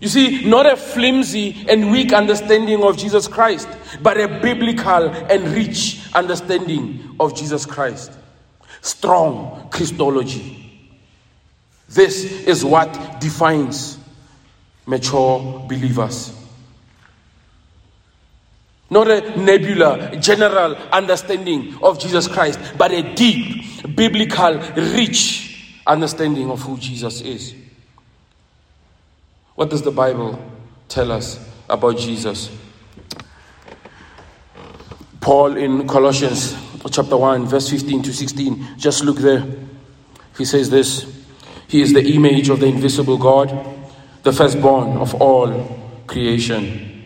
You 0.00 0.08
see, 0.08 0.44
not 0.44 0.66
a 0.66 0.76
flimsy 0.76 1.64
and 1.68 1.90
weak 1.90 2.12
understanding 2.12 2.82
of 2.82 2.96
Jesus 2.96 3.26
Christ, 3.26 3.68
but 4.00 4.20
a 4.20 4.28
biblical 4.40 5.08
and 5.10 5.48
rich 5.48 6.00
understanding 6.14 7.16
of 7.18 7.34
Jesus 7.34 7.66
Christ. 7.66 8.12
Strong 8.80 9.70
Christology. 9.70 10.64
This 11.88 12.24
is 12.46 12.64
what 12.64 13.20
defines 13.20 13.98
mature 14.86 15.66
believers. 15.68 16.34
Not 18.90 19.10
a 19.10 19.36
nebula, 19.36 20.16
general 20.16 20.76
understanding 20.92 21.76
of 21.82 21.98
Jesus 21.98 22.28
Christ, 22.28 22.58
but 22.78 22.92
a 22.92 23.14
deep, 23.14 23.96
biblical, 23.96 24.58
rich 24.76 25.80
understanding 25.86 26.50
of 26.50 26.62
who 26.62 26.78
Jesus 26.78 27.20
is. 27.20 27.54
What 29.58 29.70
does 29.70 29.82
the 29.82 29.90
Bible 29.90 30.40
tell 30.88 31.10
us 31.10 31.44
about 31.68 31.98
Jesus? 31.98 32.48
Paul 35.20 35.56
in 35.56 35.88
Colossians 35.88 36.56
chapter 36.92 37.16
1, 37.16 37.46
verse 37.46 37.68
15 37.68 38.04
to 38.04 38.12
16, 38.12 38.78
just 38.78 39.02
look 39.02 39.16
there. 39.16 39.44
He 40.36 40.44
says 40.44 40.70
this. 40.70 41.12
He 41.66 41.82
is 41.82 41.92
the 41.92 42.08
image 42.14 42.50
of 42.50 42.60
the 42.60 42.66
invisible 42.66 43.18
God, 43.18 43.48
the 44.22 44.32
firstborn 44.32 44.96
of 44.96 45.20
all 45.20 45.76
creation. 46.06 47.04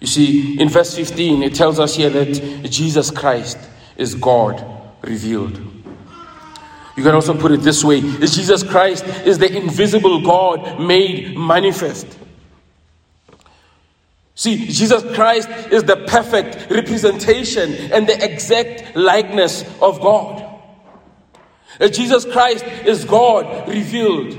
You 0.00 0.06
see, 0.06 0.58
in 0.58 0.70
verse 0.70 0.96
15, 0.96 1.42
it 1.42 1.54
tells 1.54 1.78
us 1.78 1.96
here 1.96 2.08
that 2.08 2.70
Jesus 2.70 3.10
Christ 3.10 3.58
is 3.98 4.14
God 4.14 4.64
revealed. 5.02 5.81
You 6.96 7.02
can 7.02 7.14
also 7.14 7.38
put 7.38 7.52
it 7.52 7.60
this 7.60 7.82
way 7.82 7.98
is 7.98 8.34
Jesus 8.34 8.62
Christ 8.62 9.04
is 9.24 9.38
the 9.38 9.54
invisible 9.54 10.20
God 10.20 10.80
made 10.80 11.36
manifest. 11.36 12.18
See, 14.34 14.66
Jesus 14.66 15.02
Christ 15.14 15.48
is 15.70 15.84
the 15.84 15.96
perfect 16.06 16.70
representation 16.70 17.74
and 17.92 18.06
the 18.08 18.24
exact 18.24 18.96
likeness 18.96 19.62
of 19.80 20.00
God. 20.00 20.48
Uh, 21.80 21.88
Jesus 21.88 22.24
Christ 22.24 22.64
is 22.64 23.04
God 23.04 23.68
revealed. 23.68 24.38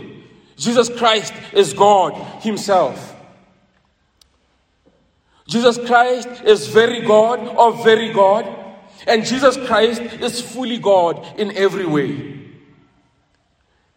Jesus 0.57 0.89
Christ 0.89 1.33
is 1.53 1.73
God 1.73 2.13
Himself. 2.41 3.15
Jesus 5.47 5.77
Christ 5.77 6.27
is 6.45 6.67
very 6.67 7.01
God 7.01 7.39
or 7.57 7.73
very 7.83 8.13
God, 8.13 8.47
and 9.05 9.25
Jesus 9.25 9.57
Christ 9.67 10.01
is 10.01 10.41
fully 10.41 10.77
God 10.77 11.39
in 11.39 11.55
every 11.57 11.85
way. 11.85 12.42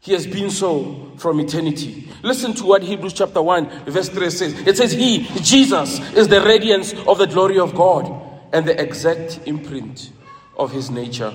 He 0.06 0.12
has 0.12 0.24
been 0.24 0.50
so 0.50 1.10
from 1.16 1.40
eternity. 1.40 2.08
Listen 2.22 2.54
to 2.54 2.64
what 2.64 2.84
Hebrews 2.84 3.12
chapter 3.12 3.42
1, 3.42 3.86
verse 3.86 4.08
3 4.08 4.30
says. 4.30 4.52
It 4.60 4.76
says, 4.76 4.92
He, 4.92 5.24
Jesus, 5.42 5.98
is 6.14 6.28
the 6.28 6.40
radiance 6.42 6.94
of 7.08 7.18
the 7.18 7.26
glory 7.26 7.58
of 7.58 7.74
God 7.74 8.08
and 8.52 8.64
the 8.64 8.80
exact 8.80 9.40
imprint 9.46 10.12
of 10.56 10.70
His 10.70 10.92
nature. 10.92 11.34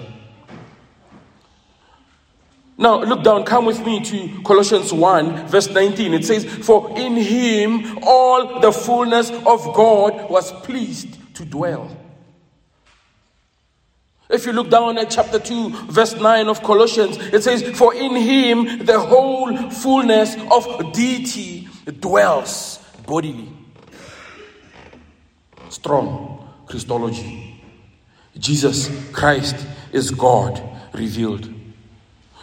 Now, 2.77 3.03
look 3.03 3.25
down, 3.25 3.43
come 3.43 3.65
with 3.65 3.85
me 3.85 4.01
to 4.05 4.41
Colossians 4.43 4.93
1, 4.93 5.47
verse 5.47 5.69
19. 5.69 6.13
It 6.13 6.23
says, 6.23 6.45
For 6.45 6.97
in 6.97 7.17
him 7.17 7.99
all 8.03 8.61
the 8.61 8.71
fullness 8.71 9.31
of 9.31 9.75
God 9.75 10.29
was 10.29 10.53
pleased 10.63 11.17
to 11.35 11.43
dwell. 11.43 11.95
If 14.31 14.45
you 14.45 14.53
look 14.53 14.69
down 14.69 14.97
at 14.97 15.09
chapter 15.09 15.39
2, 15.39 15.87
verse 15.87 16.15
9 16.15 16.47
of 16.47 16.63
Colossians, 16.63 17.17
it 17.17 17.43
says, 17.43 17.63
For 17.77 17.93
in 17.93 18.15
him 18.15 18.85
the 18.85 18.99
whole 18.99 19.69
fullness 19.69 20.35
of 20.49 20.93
deity 20.93 21.67
dwells 21.99 22.79
bodily. 23.05 23.49
Strong 25.69 26.49
Christology. 26.65 27.61
Jesus 28.37 28.89
Christ 29.11 29.67
is 29.91 30.11
God 30.11 30.61
revealed. 30.93 31.53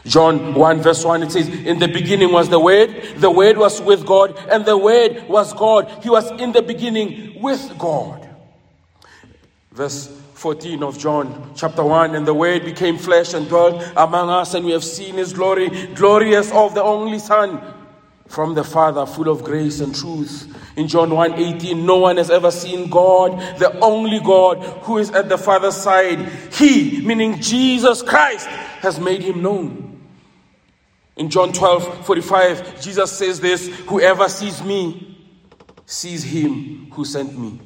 John 0.05 0.55
1 0.55 0.81
verse 0.81 1.05
1 1.05 1.23
it 1.23 1.33
says, 1.33 1.49
In 1.49 1.79
the 1.79 1.89
beginning 1.89 2.33
was 2.33 2.49
the 2.49 2.61
Word, 2.61 2.95
the 3.17 3.31
Word 3.31 3.59
was 3.59 3.81
with 3.81 4.07
God, 4.07 4.39
and 4.51 4.65
the 4.65 4.77
Word 4.77 5.29
was 5.29 5.53
God. 5.53 6.03
He 6.03 6.11
was 6.11 6.31
in 6.41 6.53
the 6.53 6.63
beginning 6.63 7.41
with 7.43 7.77
God. 7.79 8.29
Verse 9.73 10.18
14 10.39 10.85
of 10.85 10.97
John 10.97 11.51
chapter 11.57 11.83
1 11.83 12.15
and 12.15 12.25
the 12.25 12.33
word 12.33 12.65
became 12.65 12.97
flesh 12.97 13.35
and 13.35 13.49
dwelt 13.49 13.83
among 13.97 14.31
us 14.31 14.55
and 14.55 14.65
we 14.65 14.71
have 14.71 14.85
seen 14.85 15.17
his 15.17 15.33
glory 15.33 15.69
glorious 15.97 16.53
of 16.53 16.77
the 16.77 16.83
only 16.83 17.19
son 17.19 17.61
from 18.29 18.55
the 18.55 18.63
father 18.63 19.05
full 19.05 19.29
of 19.29 19.43
grace 19.43 19.81
and 19.81 19.93
truth. 19.93 20.47
In 20.77 20.87
John 20.87 21.11
1:18 21.11 21.85
no 21.85 21.97
one 21.97 22.19
has 22.19 22.31
ever 22.31 22.53
seen 22.53 22.89
God 22.89 23.33
the 23.59 23.77
only 23.81 24.21
God 24.21 24.63
who 24.85 24.99
is 24.99 25.11
at 25.11 25.29
the 25.29 25.37
father's 25.37 25.77
side. 25.77 26.21
He 26.53 27.01
meaning 27.05 27.41
Jesus 27.41 28.01
Christ 28.01 28.47
has 28.47 29.01
made 29.01 29.25
him 29.25 29.43
known. 29.43 30.01
In 31.17 31.31
John 31.31 31.53
12:45 31.53 32.81
Jesus 32.81 33.11
says 33.11 33.41
this 33.41 33.67
whoever 33.89 34.29
sees 34.29 34.63
me 34.63 35.19
sees 35.85 36.23
him 36.23 36.93
who 36.93 37.05
sent 37.05 37.37
me 37.37 37.59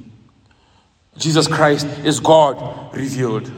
Jesus 1.16 1.47
Christ 1.47 1.87
is 2.04 2.21
God 2.21 2.95
revealed. 2.95 3.50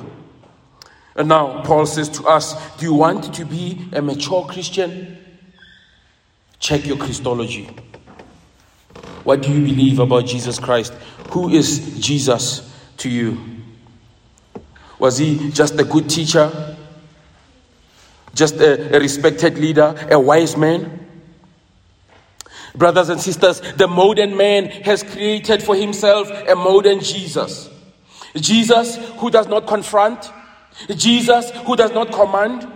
And 1.16 1.28
now 1.28 1.62
Paul 1.62 1.87
says 1.87 2.08
to 2.11 2.25
us, 2.25 2.76
Do 2.76 2.87
you 2.87 2.94
want 2.94 3.34
to 3.34 3.44
be 3.44 3.88
a 3.92 4.02
mature 4.02 4.44
Christian? 4.46 5.18
Check 6.58 6.87
your 6.87 6.96
Christology. 6.96 7.68
What 9.23 9.42
do 9.42 9.52
you 9.52 9.64
believe 9.64 9.99
about 10.00 10.26
Jesus 10.26 10.58
Christ? 10.58 10.92
Who 11.30 11.49
is 11.49 11.99
Jesus 12.00 12.75
to 12.99 13.08
you? 13.08 13.38
Was 14.99 15.18
he 15.18 15.50
just 15.50 15.78
a 15.78 15.84
good 15.84 16.11
teacher? 16.11 16.76
Just 18.34 18.56
a, 18.56 18.96
a 18.96 18.99
respected 18.99 19.58
leader? 19.58 19.94
A 20.11 20.18
wise 20.18 20.56
man? 20.56 21.03
Brothers 22.74 23.08
and 23.08 23.20
sisters, 23.20 23.60
the 23.76 23.86
modern 23.86 24.36
man 24.36 24.66
has 24.82 25.02
created 25.02 25.62
for 25.62 25.76
himself 25.76 26.28
a 26.48 26.54
modern 26.56 27.00
Jesus. 27.00 27.70
Jesus 28.36 28.96
who 29.18 29.30
does 29.30 29.46
not 29.46 29.66
confront, 29.66 30.30
Jesus 30.96 31.50
who 31.66 31.76
does 31.76 31.92
not 31.92 32.10
command, 32.10 32.66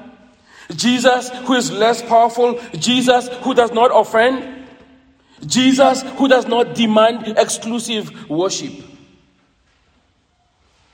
Jesus 0.76 1.30
who 1.30 1.54
is 1.54 1.72
less 1.72 2.00
powerful, 2.02 2.60
Jesus 2.74 3.28
who 3.42 3.54
does 3.54 3.72
not 3.72 3.90
offend, 3.92 4.66
Jesus 5.46 6.02
who 6.02 6.28
does 6.28 6.46
not 6.46 6.74
demand 6.74 7.34
exclusive 7.36 8.28
worship. 8.30 8.72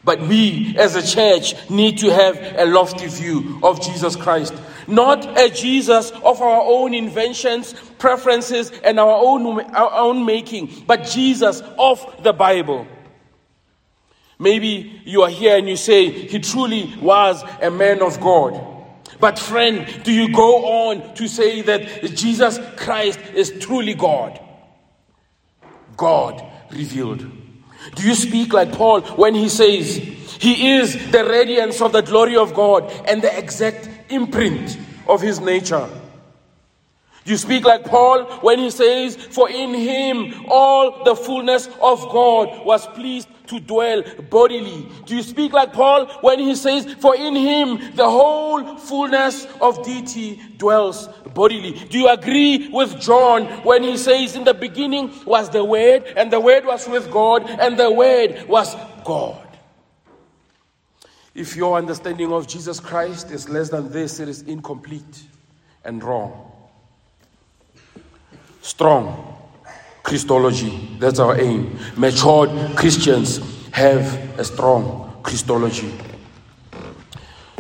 But 0.05 0.21
we 0.21 0.75
as 0.79 0.97
a 0.97 1.07
church 1.07 1.71
need 1.71 1.99
to 1.99 2.11
have 2.11 2.37
a 2.59 2.67
lofty 2.67 3.07
view 3.07 3.61
of 3.63 3.81
Jesus 3.81 4.17
Christ 4.17 4.55
not 4.87 5.39
a 5.39 5.51
Jesus 5.51 6.11
of 6.11 6.41
our 6.41 6.63
own 6.63 6.95
inventions, 6.95 7.75
preferences, 7.99 8.71
and 8.83 8.99
our 9.01 9.21
own, 9.25 9.61
our 9.61 9.93
own 9.93 10.25
making, 10.25 10.85
but 10.87 11.05
Jesus 11.05 11.63
of 11.79 12.23
the 12.23 12.33
Bible. 12.33 12.87
Maybe 14.39 15.01
you 15.05 15.23
are 15.23 15.31
here 15.31 15.57
and 15.57 15.69
you 15.69 15.77
say, 15.77 16.11
He 16.11 16.39
truly 16.41 16.93
was 17.01 17.43
a 17.63 17.71
man 17.71 18.03
of 18.03 18.21
God. 18.21 18.73
But, 19.21 19.39
friend, 19.39 20.03
do 20.03 20.13
you 20.13 20.33
go 20.33 20.89
on 20.91 21.15
to 21.15 21.29
say 21.29 21.63
that 21.63 22.15
Jesus 22.15 22.59
Christ 22.77 23.21
is 23.35 23.53
truly 23.61 23.95
God? 23.95 24.41
God 25.97 26.45
revealed. 26.73 27.25
Do 27.95 28.03
you 28.07 28.15
speak 28.15 28.53
like 28.53 28.73
Paul 28.73 29.03
when 29.03 29.35
he 29.35 29.49
says, 29.49 29.97
He 29.97 30.73
is 30.75 31.11
the 31.11 31.25
radiance 31.25 31.81
of 31.81 31.93
the 31.93 32.03
glory 32.03 32.37
of 32.37 32.55
God 32.55 32.91
and 33.07 33.23
the 33.23 33.37
exact 33.37 33.89
imprint 34.09 34.79
of 35.07 35.21
his 35.21 35.41
nature. 35.41 35.89
Do 37.25 37.31
you 37.31 37.39
speak 37.39 37.65
like 37.65 37.85
Paul 37.85 38.25
when 38.43 38.59
he 38.59 38.71
says, 38.71 39.17
For 39.17 39.49
in 39.49 39.73
him 39.73 40.47
all 40.49 41.05
the 41.05 41.17
fullness 41.17 41.69
of 41.81 42.01
God 42.11 42.67
was 42.67 42.87
pleased 42.89 43.29
to 43.47 43.61
dwell 43.61 44.03
bodily. 44.31 44.89
Do 45.07 45.17
you 45.17 45.23
speak 45.23 45.53
like 45.53 45.73
Paul 45.73 46.07
when 46.21 46.39
he 46.39 46.55
says, 46.55 46.93
For 46.95 47.15
in 47.15 47.35
him 47.35 47.95
the 47.95 48.09
whole 48.09 48.77
fullness 48.77 49.47
of 49.61 49.85
deity 49.85 50.41
dwells 50.57 51.09
bodily? 51.35 51.73
Do 51.73 51.99
you 51.99 52.09
agree 52.09 52.69
with 52.69 53.01
John 53.01 53.47
when 53.65 53.83
he 53.83 53.97
says, 53.97 54.37
In 54.37 54.45
the 54.45 54.55
beginning 54.55 55.13
was 55.25 55.51
the 55.51 55.65
Word, 55.65 56.05
and 56.17 56.33
the 56.33 56.41
Word 56.41 56.65
was 56.65 56.89
with 56.89 57.11
God, 57.11 57.49
and 57.49 57.79
the 57.79 57.91
Word 57.91 58.47
was 58.49 58.75
God? 59.05 59.41
If 61.35 61.57
your 61.57 61.77
understanding 61.77 62.33
of 62.33 62.47
Jesus 62.47 62.79
Christ 62.79 63.31
is 63.31 63.49
less 63.49 63.69
than 63.69 63.91
this, 63.91 64.21
it 64.21 64.29
is 64.29 64.43
incomplete 64.43 65.25
and 65.85 66.03
wrong. 66.03 66.53
Strong 68.63 69.34
Christology, 70.05 70.97
that's 71.01 71.19
our 71.19 71.41
aim. 71.41 71.79
Matured 71.97 72.77
Christians 72.77 73.41
have 73.71 74.39
a 74.39 74.45
strong 74.45 75.19
Christology. 75.23 75.93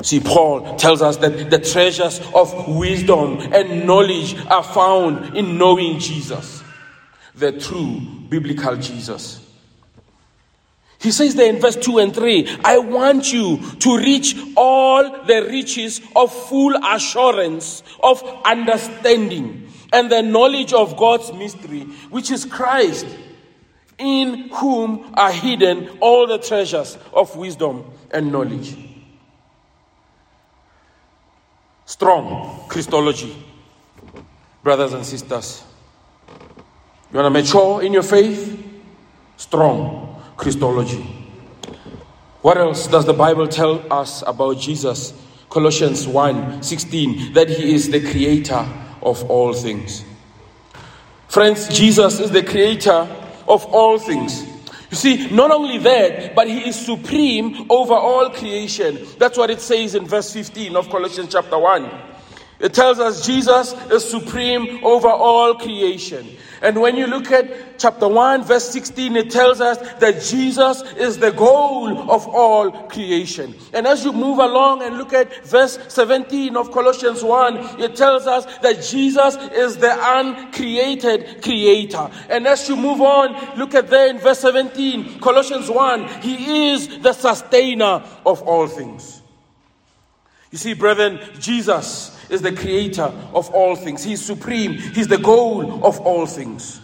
See, 0.02 0.20
Paul 0.20 0.76
tells 0.76 1.00
us 1.00 1.16
that 1.16 1.50
the 1.50 1.58
treasures 1.58 2.20
of 2.34 2.68
wisdom 2.68 3.38
and 3.40 3.86
knowledge 3.86 4.36
are 4.46 4.62
found 4.62 5.34
in 5.34 5.56
knowing 5.56 5.98
Jesus, 5.98 6.62
the 7.34 7.58
true 7.58 8.00
biblical 8.28 8.76
Jesus. 8.76 9.40
He 11.00 11.10
says 11.10 11.34
there 11.34 11.48
in 11.48 11.60
verse 11.60 11.76
2 11.76 11.98
and 11.98 12.14
3 12.14 12.58
I 12.62 12.78
want 12.78 13.32
you 13.32 13.58
to 13.80 13.96
reach 13.96 14.36
all 14.56 15.24
the 15.24 15.46
riches 15.50 16.02
of 16.14 16.32
full 16.48 16.74
assurance 16.84 17.82
of 18.02 18.22
understanding 18.44 19.63
and 19.94 20.10
the 20.10 20.22
knowledge 20.22 20.72
of 20.72 20.96
God's 20.96 21.32
mystery, 21.32 21.82
which 22.10 22.32
is 22.32 22.44
Christ, 22.44 23.06
in 23.96 24.48
whom 24.48 25.14
are 25.14 25.30
hidden 25.30 25.88
all 26.00 26.26
the 26.26 26.38
treasures 26.38 26.98
of 27.12 27.36
wisdom 27.36 27.84
and 28.10 28.32
knowledge. 28.32 28.76
Strong 31.86 32.64
Christology, 32.68 33.36
brothers 34.64 34.94
and 34.94 35.06
sisters. 35.06 35.62
You 37.12 37.20
want 37.20 37.32
to 37.32 37.42
mature 37.42 37.80
in 37.80 37.92
your 37.92 38.02
faith? 38.02 38.60
Strong 39.36 40.20
Christology. 40.36 41.02
What 42.42 42.58
else 42.58 42.88
does 42.88 43.06
the 43.06 43.12
Bible 43.12 43.46
tell 43.46 43.80
us 43.92 44.24
about 44.26 44.58
Jesus? 44.58 45.14
Colossians 45.48 46.08
1 46.08 46.64
16, 46.64 47.34
that 47.34 47.48
he 47.48 47.74
is 47.74 47.90
the 47.90 48.00
creator 48.00 48.66
of 49.04 49.30
all 49.30 49.52
things. 49.52 50.04
Friends, 51.28 51.68
Jesus 51.68 52.20
is 52.20 52.30
the 52.30 52.42
creator 52.42 53.08
of 53.48 53.64
all 53.66 53.98
things. 53.98 54.46
You 54.90 54.96
see, 54.96 55.28
not 55.30 55.50
only 55.50 55.78
that, 55.78 56.36
but 56.36 56.46
he 56.46 56.68
is 56.68 56.76
supreme 56.76 57.66
over 57.68 57.94
all 57.94 58.30
creation. 58.30 59.06
That's 59.18 59.36
what 59.36 59.50
it 59.50 59.60
says 59.60 59.96
in 59.96 60.06
verse 60.06 60.32
15 60.32 60.76
of 60.76 60.88
Colossians 60.88 61.32
chapter 61.32 61.58
1. 61.58 61.90
It 62.64 62.72
tells 62.72 62.98
us 62.98 63.26
Jesus 63.26 63.74
is 63.90 64.08
supreme 64.08 64.82
over 64.82 65.08
all 65.08 65.54
creation. 65.56 66.26
And 66.62 66.80
when 66.80 66.96
you 66.96 67.06
look 67.06 67.30
at 67.30 67.78
chapter 67.78 68.08
1, 68.08 68.44
verse 68.44 68.70
16, 68.70 69.16
it 69.16 69.30
tells 69.30 69.60
us 69.60 69.76
that 69.98 70.22
Jesus 70.22 70.80
is 70.96 71.18
the 71.18 71.30
goal 71.30 72.10
of 72.10 72.26
all 72.26 72.70
creation. 72.88 73.54
And 73.74 73.86
as 73.86 74.02
you 74.02 74.14
move 74.14 74.38
along 74.38 74.80
and 74.80 74.96
look 74.96 75.12
at 75.12 75.44
verse 75.44 75.78
17 75.88 76.56
of 76.56 76.72
Colossians 76.72 77.22
1, 77.22 77.82
it 77.82 77.96
tells 77.96 78.26
us 78.26 78.46
that 78.60 78.82
Jesus 78.82 79.36
is 79.52 79.76
the 79.76 79.94
uncreated 80.00 81.42
creator. 81.42 82.10
And 82.30 82.46
as 82.46 82.66
you 82.66 82.76
move 82.76 83.02
on, 83.02 83.58
look 83.58 83.74
at 83.74 83.88
there 83.88 84.08
in 84.08 84.16
verse 84.16 84.38
17, 84.38 85.20
Colossians 85.20 85.68
1, 85.68 86.22
He 86.22 86.70
is 86.70 87.00
the 87.00 87.12
sustainer 87.12 88.02
of 88.24 88.40
all 88.40 88.68
things. 88.68 89.20
You 90.50 90.56
see, 90.56 90.72
brethren, 90.72 91.20
Jesus 91.40 92.13
is 92.34 92.42
the 92.42 92.52
creator 92.52 93.10
of 93.32 93.48
all 93.50 93.74
things. 93.76 94.04
He's 94.04 94.22
supreme. 94.22 94.74
He's 94.74 95.08
the 95.08 95.18
goal 95.18 95.84
of 95.84 95.98
all 96.00 96.26
things. 96.26 96.80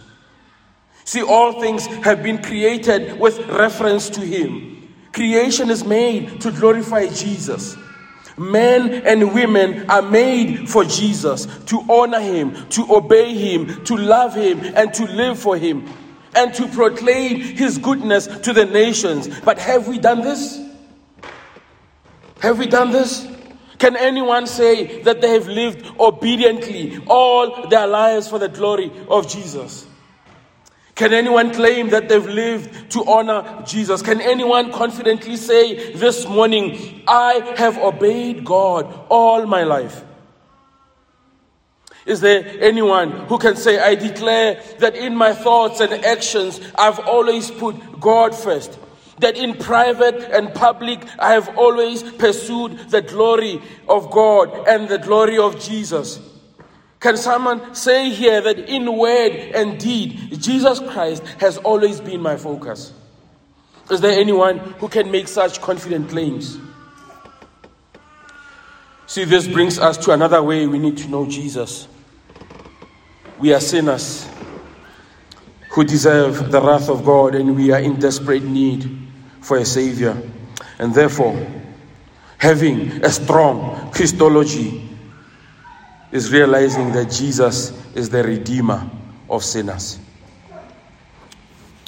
See, 1.03 1.21
all 1.21 1.59
things 1.59 1.85
have 1.85 2.23
been 2.23 2.41
created 2.41 3.19
with 3.19 3.37
reference 3.49 4.09
to 4.11 4.21
Him. 4.21 4.93
Creation 5.13 5.69
is 5.69 5.83
made 5.83 6.39
to 6.41 6.51
glorify 6.51 7.07
Jesus. 7.07 7.75
Men 8.37 9.05
and 9.05 9.33
women 9.33 9.89
are 9.89 10.01
made 10.01 10.69
for 10.69 10.85
Jesus, 10.85 11.47
to 11.65 11.81
honor 11.89 12.21
Him, 12.21 12.67
to 12.69 12.95
obey 12.95 13.33
Him, 13.33 13.83
to 13.83 13.97
love 13.97 14.35
Him, 14.35 14.59
and 14.75 14.93
to 14.93 15.05
live 15.05 15.37
for 15.37 15.57
Him, 15.57 15.85
and 16.33 16.53
to 16.53 16.67
proclaim 16.69 17.41
His 17.41 17.77
goodness 17.77 18.27
to 18.27 18.53
the 18.53 18.65
nations. 18.65 19.27
But 19.41 19.59
have 19.59 19.87
we 19.87 19.99
done 19.99 20.21
this? 20.21 20.61
Have 22.39 22.57
we 22.57 22.67
done 22.67 22.91
this? 22.91 23.27
Can 23.81 23.95
anyone 23.95 24.45
say 24.45 25.01
that 25.01 25.21
they 25.21 25.29
have 25.29 25.47
lived 25.47 25.99
obediently 25.99 27.03
all 27.07 27.67
their 27.67 27.87
lives 27.87 28.27
for 28.27 28.37
the 28.37 28.47
glory 28.47 28.91
of 29.09 29.27
Jesus? 29.27 29.87
Can 30.93 31.13
anyone 31.13 31.51
claim 31.51 31.89
that 31.89 32.07
they've 32.07 32.23
lived 32.23 32.91
to 32.91 33.03
honor 33.05 33.63
Jesus? 33.65 34.03
Can 34.03 34.21
anyone 34.21 34.71
confidently 34.71 35.35
say 35.35 35.93
this 35.93 36.27
morning, 36.27 37.01
I 37.07 37.55
have 37.57 37.79
obeyed 37.79 38.45
God 38.45 38.85
all 39.09 39.47
my 39.47 39.63
life? 39.63 40.03
Is 42.05 42.21
there 42.21 42.45
anyone 42.59 43.09
who 43.25 43.39
can 43.39 43.55
say, 43.55 43.79
I 43.79 43.95
declare 43.95 44.61
that 44.77 44.95
in 44.95 45.15
my 45.15 45.33
thoughts 45.33 45.79
and 45.79 45.91
actions, 46.05 46.61
I've 46.75 46.99
always 46.99 47.49
put 47.49 47.99
God 47.99 48.35
first? 48.35 48.77
That 49.21 49.37
in 49.37 49.55
private 49.55 50.15
and 50.31 50.53
public, 50.53 50.99
I 51.17 51.33
have 51.33 51.57
always 51.57 52.03
pursued 52.03 52.77
the 52.89 53.01
glory 53.01 53.61
of 53.87 54.11
God 54.11 54.67
and 54.67 54.89
the 54.89 54.97
glory 54.97 55.37
of 55.37 55.59
Jesus? 55.59 56.19
Can 56.99 57.17
someone 57.17 57.73
say 57.73 58.09
here 58.11 58.41
that 58.41 58.59
in 58.59 58.95
word 58.95 59.31
and 59.55 59.79
deed, 59.79 60.39
Jesus 60.39 60.79
Christ 60.79 61.23
has 61.39 61.57
always 61.57 61.99
been 61.99 62.21
my 62.21 62.35
focus? 62.35 62.93
Is 63.89 64.01
there 64.01 64.19
anyone 64.19 64.57
who 64.57 64.87
can 64.87 65.09
make 65.11 65.27
such 65.27 65.61
confident 65.61 66.09
claims? 66.09 66.57
See, 69.07 69.23
this 69.23 69.47
brings 69.47 69.77
us 69.77 69.97
to 70.05 70.11
another 70.11 70.41
way 70.41 70.67
we 70.67 70.79
need 70.79 70.97
to 70.99 71.07
know 71.09 71.27
Jesus. 71.27 71.87
We 73.39 73.53
are 73.53 73.59
sinners 73.59 74.29
who 75.71 75.83
deserve 75.83 76.51
the 76.51 76.61
wrath 76.61 76.87
of 76.89 77.03
God, 77.03 77.35
and 77.35 77.55
we 77.55 77.71
are 77.71 77.79
in 77.79 77.99
desperate 77.99 78.43
need 78.43 79.10
for 79.41 79.57
a 79.57 79.65
Savior. 79.65 80.17
And 80.79 80.93
therefore, 80.93 81.35
having 82.37 83.03
a 83.03 83.09
strong 83.09 83.91
Christology 83.91 84.89
is 86.11 86.31
realizing 86.31 86.91
that 86.93 87.11
Jesus 87.11 87.71
is 87.95 88.09
the 88.09 88.23
Redeemer 88.23 88.89
of 89.29 89.43
sinners. 89.43 89.99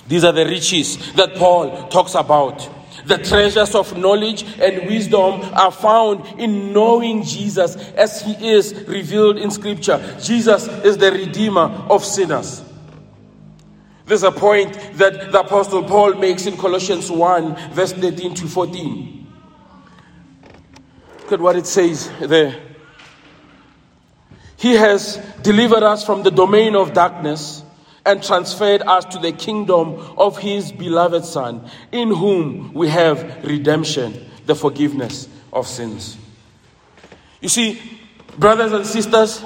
These 0.07 0.23
are 0.23 0.31
the 0.31 0.45
riches 0.45 1.13
that 1.13 1.35
Paul 1.35 1.87
talks 1.87 2.15
about. 2.15 2.69
The 3.05 3.17
treasures 3.17 3.75
of 3.75 3.97
knowledge 3.97 4.43
and 4.59 4.87
wisdom 4.87 5.41
are 5.53 5.71
found 5.71 6.39
in 6.39 6.71
knowing 6.71 7.23
Jesus 7.23 7.75
as 7.75 8.21
he 8.21 8.51
is 8.51 8.73
revealed 8.87 9.37
in 9.37 9.51
Scripture. 9.51 10.17
Jesus 10.21 10.67
is 10.67 10.97
the 10.97 11.11
Redeemer 11.11 11.85
of 11.89 12.05
sinners. 12.05 12.61
There's 14.13 14.21
a 14.21 14.31
point 14.31 14.77
that 14.97 15.31
the 15.31 15.39
Apostle 15.39 15.85
Paul 15.85 16.13
makes 16.13 16.45
in 16.45 16.55
Colossians 16.55 17.09
1, 17.09 17.71
verse 17.71 17.93
13 17.93 18.35
to 18.35 18.47
14. 18.47 19.27
Look 21.21 21.31
at 21.31 21.41
what 21.41 21.55
it 21.55 21.65
says 21.65 22.11
there. 22.21 22.55
He 24.55 24.75
has 24.75 25.17
delivered 25.41 25.81
us 25.81 26.05
from 26.05 26.21
the 26.21 26.29
domain 26.29 26.75
of 26.75 26.93
darkness 26.93 27.63
and 28.05 28.21
transferred 28.21 28.83
us 28.83 29.03
to 29.05 29.17
the 29.17 29.31
kingdom 29.31 29.95
of 30.15 30.37
his 30.37 30.71
beloved 30.71 31.25
Son, 31.25 31.67
in 31.91 32.09
whom 32.09 32.71
we 32.75 32.89
have 32.89 33.43
redemption, 33.43 34.29
the 34.45 34.53
forgiveness 34.53 35.27
of 35.51 35.67
sins. 35.67 36.19
You 37.41 37.49
see, 37.49 37.81
brothers 38.37 38.73
and 38.73 38.85
sisters, 38.85 39.43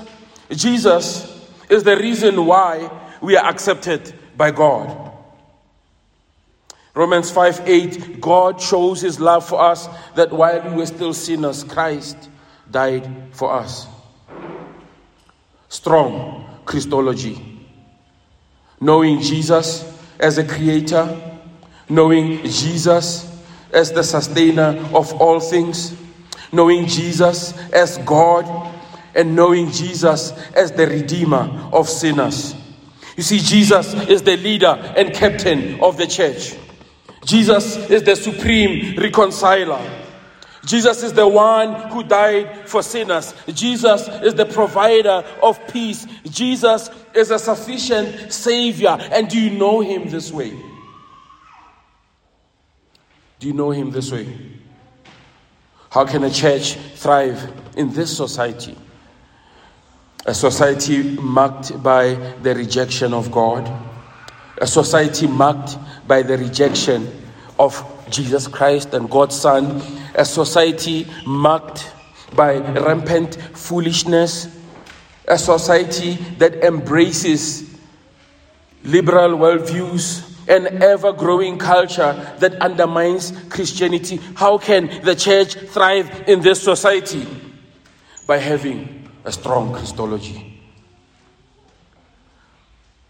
Jesus 0.52 1.50
is 1.70 1.84
the 1.84 1.96
reason 1.96 2.46
why 2.46 2.92
we 3.22 3.38
are 3.38 3.46
accepted 3.50 4.14
by 4.38 4.52
God. 4.52 5.12
Romans 6.94 7.30
5 7.32 7.68
8, 7.68 8.22
God 8.22 8.62
shows 8.62 9.02
his 9.02 9.20
love 9.20 9.48
for 9.48 9.62
us 9.62 9.88
that 10.16 10.32
while 10.32 10.62
we 10.70 10.78
were 10.78 10.86
still 10.86 11.14
sinners, 11.14 11.64
Christ 11.64 12.30
died 12.72 13.10
for 13.32 13.52
us. 13.52 13.88
Strong 15.70 16.62
Christology 16.66 17.58
knowing 18.80 19.22
Jesus 19.22 19.84
as 20.20 20.38
a 20.38 20.44
creator, 20.44 21.20
knowing 21.90 22.44
Jesus 22.44 23.26
as 23.74 23.92
the 23.92 24.04
sustainer 24.04 24.78
of 24.94 25.14
all 25.22 25.40
things, 25.40 25.96
knowing 26.52 26.86
Jesus 26.86 27.58
as 27.72 27.98
God, 28.00 28.74
and 29.16 29.36
knowing 29.36 29.72
Jesus 29.72 30.32
as 30.54 30.72
the 30.72 30.88
redeemer 30.88 31.70
of 31.74 31.90
sinners. 31.90 32.56
You 33.18 33.24
see, 33.24 33.40
Jesus 33.40 33.94
is 34.08 34.22
the 34.22 34.38
leader 34.38 34.68
and 34.96 35.14
captain 35.14 35.82
of 35.82 35.98
the 35.98 36.06
church. 36.08 36.56
Jesus 37.26 37.76
is 37.90 38.04
the 38.04 38.16
supreme 38.16 38.96
reconciler. 38.96 39.82
Jesus 40.66 41.02
is 41.02 41.14
the 41.14 41.28
one 41.28 41.90
who 41.90 42.04
died 42.04 42.70
for 42.70 42.84
sinners. 42.84 43.34
Jesus 43.48 44.08
is 44.22 44.36
the 44.36 44.46
provider 44.46 45.24
of 45.42 45.60
peace. 45.68 46.06
Jesus 46.26 46.90
is 47.16 47.32
a 47.32 47.40
sufficient 47.40 48.32
Savior. 48.32 48.98
And 49.12 49.28
do 49.28 49.40
you 49.40 49.58
know 49.58 49.80
Him 49.80 50.10
this 50.10 50.32
way? 50.32 50.54
Do 53.40 53.48
you 53.48 53.54
know 53.54 53.72
Him 53.72 53.92
this 53.92 54.12
way? 54.12 54.28
How 55.90 56.06
can 56.06 56.24
a 56.24 56.30
church 56.30 56.76
thrive 56.96 57.52
in 57.76 57.94
this 57.94 58.16
society? 58.16 58.76
A 60.28 60.34
society 60.34 61.16
marked 61.16 61.82
by 61.82 62.14
the 62.42 62.54
rejection 62.54 63.14
of 63.14 63.32
God, 63.32 63.72
a 64.58 64.68
society 64.68 65.26
marked 65.26 65.78
by 66.06 66.22
the 66.22 66.38
rejection 66.38 67.10
of 67.58 67.82
Jesus 68.10 68.46
Christ 68.46 68.94
and 68.94 69.10
God's 69.10 69.40
Son, 69.40 69.82
a 70.16 70.26
society 70.26 71.08
marked 71.26 71.90
by 72.36 72.58
rampant 72.58 73.36
foolishness, 73.54 74.50
a 75.30 75.38
society 75.38 76.16
that 76.40 76.56
embraces 76.56 77.64
liberal 78.84 79.38
worldviews, 79.38 80.24
an 80.50 80.84
ever 80.84 81.14
growing 81.14 81.58
culture 81.58 82.36
that 82.40 82.54
undermines 82.62 83.32
Christianity. 83.48 84.20
How 84.36 84.58
can 84.58 85.04
the 85.04 85.16
church 85.16 85.56
thrive 85.56 86.28
in 86.28 86.42
this 86.42 86.62
society? 86.62 87.26
By 88.28 88.40
having 88.40 88.97
a 89.28 89.32
strong 89.32 89.74
Christology. 89.74 90.58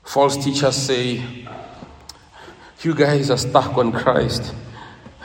False 0.03 0.43
teachers 0.43 0.75
say, 0.75 1.21
You 2.81 2.95
guys 2.95 3.29
are 3.29 3.37
stuck 3.37 3.77
on 3.77 3.91
Christ. 3.91 4.51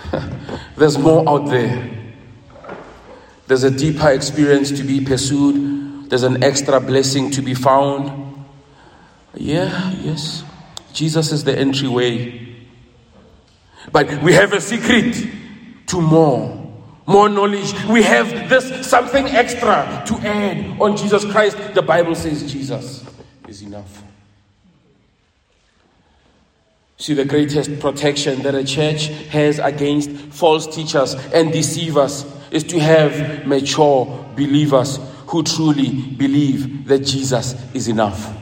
There's 0.77 0.99
more 0.99 1.27
out 1.27 1.49
there. 1.49 1.91
There's 3.47 3.65
a 3.65 3.71
deeper 3.71 4.11
experience 4.11 4.71
to 4.73 4.83
be 4.83 5.03
pursued. 5.03 6.11
There's 6.11 6.25
an 6.25 6.43
extra 6.43 6.79
blessing 6.79 7.31
to 7.31 7.43
be 7.43 7.55
found. 7.55 8.45
Yeah, 9.35 9.93
yes. 9.93 10.45
Jesus 10.93 11.33
is 11.33 11.43
the 11.45 11.59
entryway. 11.59 12.55
But 13.91 14.23
we 14.23 14.35
have 14.35 14.53
a 14.53 14.61
secret 14.61 15.27
to 15.87 16.01
more. 16.03 16.62
More 17.13 17.29
knowledge. 17.29 17.73
We 17.85 18.03
have 18.03 18.49
this 18.49 18.87
something 18.87 19.27
extra 19.27 20.03
to 20.07 20.15
add 20.27 20.81
on 20.81 20.97
Jesus 20.97 21.25
Christ. 21.31 21.57
The 21.75 21.83
Bible 21.83 22.15
says 22.15 22.51
Jesus 22.51 23.05
is 23.47 23.63
enough. 23.63 24.03
See, 26.97 27.15
the 27.15 27.25
greatest 27.25 27.81
protection 27.81 28.43
that 28.43 28.55
a 28.55 28.65
church 28.65 29.09
has 29.29 29.59
against 29.59 30.11
false 30.11 30.73
teachers 30.73 31.15
and 31.35 31.53
deceivers 31.53 32.25
is 32.51 32.63
to 32.65 32.79
have 32.79 33.47
mature 33.47 34.07
believers 34.37 35.01
who 35.27 35.43
truly 35.43 35.91
believe 35.91 36.87
that 36.87 37.01
Jesus 37.01 37.57
is 37.75 37.89
enough. 37.89 38.33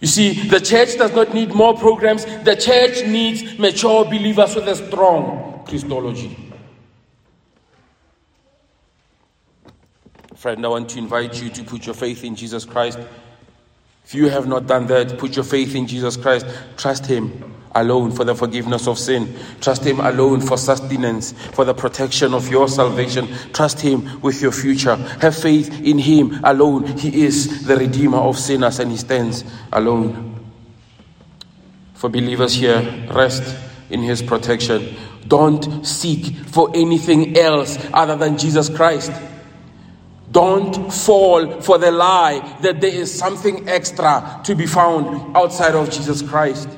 You 0.00 0.06
see, 0.06 0.48
the 0.48 0.60
church 0.60 0.96
does 0.96 1.12
not 1.12 1.34
need 1.34 1.54
more 1.54 1.76
programs, 1.76 2.24
the 2.44 2.54
church 2.54 3.04
needs 3.06 3.58
mature 3.58 4.04
believers 4.04 4.54
with 4.54 4.68
a 4.68 4.76
strong 4.76 5.64
Christology. 5.66 6.45
Friend, 10.36 10.64
I 10.64 10.68
want 10.68 10.90
to 10.90 10.98
invite 10.98 11.42
you 11.42 11.50
to 11.50 11.64
put 11.64 11.86
your 11.86 11.94
faith 11.94 12.22
in 12.24 12.36
Jesus 12.36 12.64
Christ 12.64 12.98
if 14.06 14.14
you 14.14 14.28
have 14.28 14.46
not 14.46 14.68
done 14.68 14.86
that, 14.86 15.18
put 15.18 15.34
your 15.34 15.44
faith 15.44 15.74
in 15.74 15.88
Jesus 15.88 16.16
Christ. 16.16 16.46
Trust 16.76 17.06
Him 17.06 17.56
alone 17.74 18.12
for 18.12 18.22
the 18.22 18.36
forgiveness 18.36 18.86
of 18.86 19.00
sin. 19.00 19.36
Trust 19.60 19.84
Him 19.84 19.98
alone 19.98 20.40
for 20.40 20.56
sustenance, 20.56 21.32
for 21.32 21.64
the 21.64 21.74
protection 21.74 22.32
of 22.32 22.48
your 22.48 22.68
salvation. 22.68 23.26
Trust 23.52 23.80
Him 23.80 24.20
with 24.20 24.40
your 24.40 24.52
future. 24.52 24.94
Have 24.94 25.36
faith 25.36 25.80
in 25.80 25.98
Him 25.98 26.38
alone. 26.44 26.86
He 26.96 27.24
is 27.24 27.66
the 27.66 27.76
Redeemer 27.76 28.18
of 28.18 28.38
sinners 28.38 28.78
and 28.78 28.92
He 28.92 28.96
stands 28.96 29.42
alone. 29.72 30.38
For 31.94 32.08
believers 32.08 32.54
here, 32.54 33.08
rest 33.10 33.56
in 33.90 34.02
His 34.02 34.22
protection. 34.22 34.94
Don't 35.26 35.84
seek 35.84 36.36
for 36.46 36.70
anything 36.76 37.36
else 37.36 37.76
other 37.92 38.14
than 38.14 38.38
Jesus 38.38 38.68
Christ. 38.68 39.10
Don't 40.30 40.92
fall 40.92 41.60
for 41.60 41.78
the 41.78 41.90
lie 41.90 42.58
that 42.62 42.80
there 42.80 42.92
is 42.92 43.12
something 43.12 43.68
extra 43.68 44.40
to 44.44 44.54
be 44.54 44.66
found 44.66 45.36
outside 45.36 45.74
of 45.74 45.90
Jesus 45.90 46.22
Christ. 46.22 46.68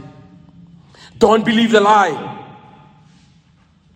Don't 1.19 1.45
believe 1.45 1.73
the 1.73 1.81
lie. 1.81 2.47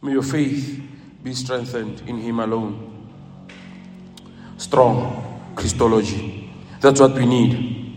May 0.01 0.13
your 0.13 0.23
faith 0.23 0.83
be 1.23 1.35
strengthened 1.35 2.03
in 2.07 2.19
Him 2.19 2.41
alone. 2.41 3.09
Strong 4.57 5.53
Christology. 5.55 6.53
That's 6.81 7.01
what 7.01 7.15
we 7.15 7.27
need. 7.27 7.97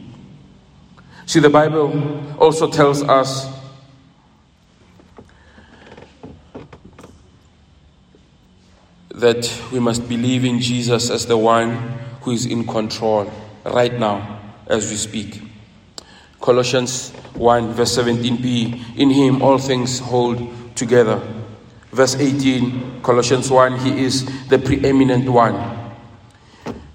See, 1.25 1.39
the 1.39 1.49
Bible 1.49 2.37
also 2.37 2.69
tells 2.69 3.01
us 3.01 3.54
that 9.15 9.49
we 9.71 9.79
must 9.79 10.07
believe 10.09 10.43
in 10.43 10.59
Jesus 10.59 11.09
as 11.09 11.25
the 11.25 11.37
one 11.37 11.71
who 12.21 12.31
is 12.31 12.45
in 12.45 12.67
control 12.67 13.31
right 13.63 13.93
now 13.97 14.41
as 14.67 14.89
we 14.89 14.97
speak. 14.97 15.41
Colossians 16.41 17.11
1, 17.33 17.73
verse 17.73 17.97
17b 17.97 18.97
In 18.97 19.09
him 19.09 19.41
all 19.41 19.57
things 19.57 19.99
hold 19.99 20.75
together. 20.75 21.21
Verse 21.91 22.15
18, 22.15 23.01
Colossians 23.01 23.49
1, 23.49 23.79
he 23.79 24.03
is 24.03 24.25
the 24.49 24.59
preeminent 24.59 25.29
one. 25.29 25.93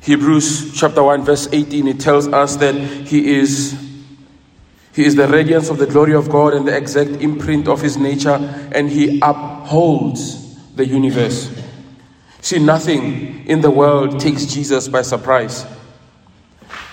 Hebrews 0.03 0.79
chapter 0.79 1.03
1, 1.03 1.25
verse 1.25 1.49
18, 1.51 1.89
it 1.89 2.01
tells 2.01 2.29
us 2.29 2.57
that 2.57 2.75
he 2.75 3.39
is 3.39 3.89
he 4.93 5.07
is 5.07 5.15
the 5.15 5.29
radiance 5.29 5.71
of 5.71 5.79
the 5.79 5.87
glory 5.87 6.15
of 6.15 6.29
God 6.29 6.53
and 6.53 6.67
the 6.67 6.77
exact 6.77 7.11
imprint 7.23 7.69
of 7.69 7.81
his 7.81 7.97
nature, 7.97 8.37
and 8.73 8.91
he 8.91 9.21
upholds 9.23 10.75
the 10.75 10.85
universe. 10.85 11.60
See, 12.43 12.59
nothing 12.59 13.47
in 13.47 13.61
the 13.61 13.71
world 13.71 14.19
takes 14.19 14.47
Jesus 14.47 14.89
by 14.89 15.03
surprise. 15.03 15.67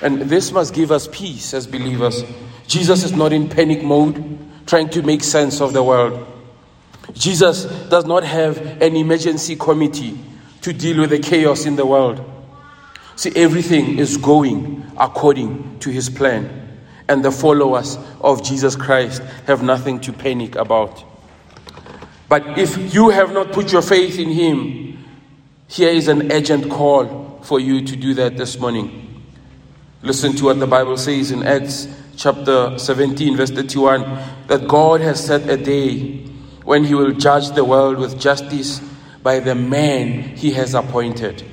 And 0.02 0.24
this 0.24 0.52
must 0.52 0.74
give 0.74 0.92
us 0.92 1.08
peace 1.12 1.54
as 1.54 1.66
believers. 1.66 2.24
Jesus 2.68 3.04
is 3.04 3.14
not 3.14 3.34
in 3.34 3.50
panic 3.50 3.82
mode, 3.82 4.38
trying 4.68 4.90
to 4.90 5.02
make 5.02 5.24
sense 5.24 5.62
of 5.62 5.74
the 5.74 5.82
world. 5.82 6.26
Jesus 7.14 7.66
does 7.90 8.06
not 8.06 8.24
have 8.24 8.58
an 8.82 8.96
emergency 8.96 9.56
committee 9.56 10.20
to 10.62 10.74
deal 10.74 11.00
with 11.00 11.12
the 11.12 11.20
chaos 11.20 11.66
in 11.66 11.76
the 11.78 11.86
world. 11.86 12.24
See, 13.16 13.32
everything 13.36 13.98
is 13.98 14.18
going 14.18 14.86
according 14.98 15.80
to 15.80 15.90
his 15.90 16.10
plan. 16.10 16.64
And 17.10 17.24
the 17.24 17.32
followers 17.32 17.98
of 18.20 18.44
Jesus 18.44 18.76
Christ 18.76 19.22
have 19.48 19.64
nothing 19.64 20.02
to 20.02 20.14
panic 20.14 20.56
about. 20.56 21.04
But 22.28 22.60
if 22.60 22.94
you 22.94 23.10
have 23.10 23.32
not 23.32 23.54
put 23.54 23.72
your 23.72 23.82
faith 23.82 24.20
in 24.20 24.30
him, 24.30 24.87
here 25.68 25.90
is 25.90 26.08
an 26.08 26.32
urgent 26.32 26.72
call 26.72 27.40
for 27.44 27.60
you 27.60 27.86
to 27.86 27.96
do 27.96 28.14
that 28.16 28.38
this 28.38 28.58
morning. 28.60 29.24
Listen 30.02 30.34
to 30.36 30.46
what 30.46 30.60
the 30.60 30.68
Bible 30.68 30.98
says 30.98 31.32
in 31.32 31.44
Acts 31.44 31.88
chapter 32.16 32.78
17, 32.78 33.36
verse 33.36 33.52
31 33.52 34.02
that 34.48 34.68
God 34.68 35.02
has 35.02 35.24
set 35.24 35.50
a 35.50 35.58
day 35.58 36.26
when 36.64 36.84
He 36.84 36.94
will 36.94 37.12
judge 37.12 37.52
the 37.52 37.64
world 37.64 37.98
with 37.98 38.20
justice 38.20 38.80
by 39.22 39.40
the 39.40 39.56
man 39.56 40.36
He 40.36 40.52
has 40.54 40.74
appointed. 40.74 41.44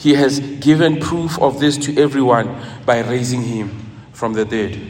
He 0.00 0.14
has 0.14 0.40
given 0.40 0.98
proof 0.98 1.38
of 1.38 1.60
this 1.60 1.76
to 1.78 2.02
everyone 2.02 2.58
by 2.86 3.00
raising 3.00 3.42
him 3.42 4.00
from 4.12 4.32
the 4.32 4.46
dead. 4.46 4.80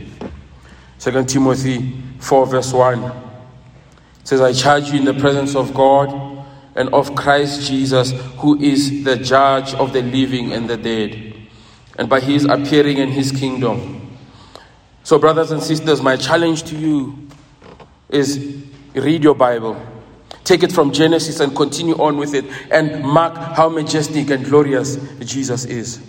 2 1.01 1.25
Timothy 1.25 2.01
4, 2.21 2.47
verse 2.47 2.73
1 2.73 3.13
says, 4.23 4.41
I 4.41 4.53
charge 4.53 4.91
you 4.91 5.01
in 5.01 5.05
the 5.05 5.15
presence 5.15 5.57
of 5.57 5.75
God 5.75 6.30
and 6.75 6.89
of 6.91 7.15
Christ 7.15 7.67
Jesus, 7.67 8.13
who 8.39 8.59
is 8.61 9.05
the 9.05 9.17
judge 9.17 9.75
of 9.75 9.93
the 9.93 10.03
living 10.03 10.53
and 10.53 10.69
the 10.69 10.77
dead 10.77 11.31
and 12.01 12.09
by 12.09 12.19
his 12.19 12.47
appearing 12.47 12.97
in 12.97 13.11
his 13.11 13.31
kingdom. 13.31 14.17
So, 15.03 15.19
brothers 15.19 15.51
and 15.51 15.63
sisters, 15.63 16.01
my 16.01 16.17
challenge 16.17 16.63
to 16.65 16.77
you 16.77 17.29
is 18.09 18.57
read 18.95 19.23
your 19.23 19.35
Bible. 19.35 19.81
Take 20.45 20.63
it 20.63 20.73
from 20.73 20.93
Genesis 20.93 21.41
and 21.41 21.55
continue 21.55 21.95
on 21.97 22.17
with 22.17 22.35
it 22.35 22.47
and 22.71 23.05
mark 23.05 23.37
how 23.37 23.69
majestic 23.69 24.31
and 24.31 24.45
glorious 24.45 24.97
Jesus 25.21 25.67
is. 25.67 26.01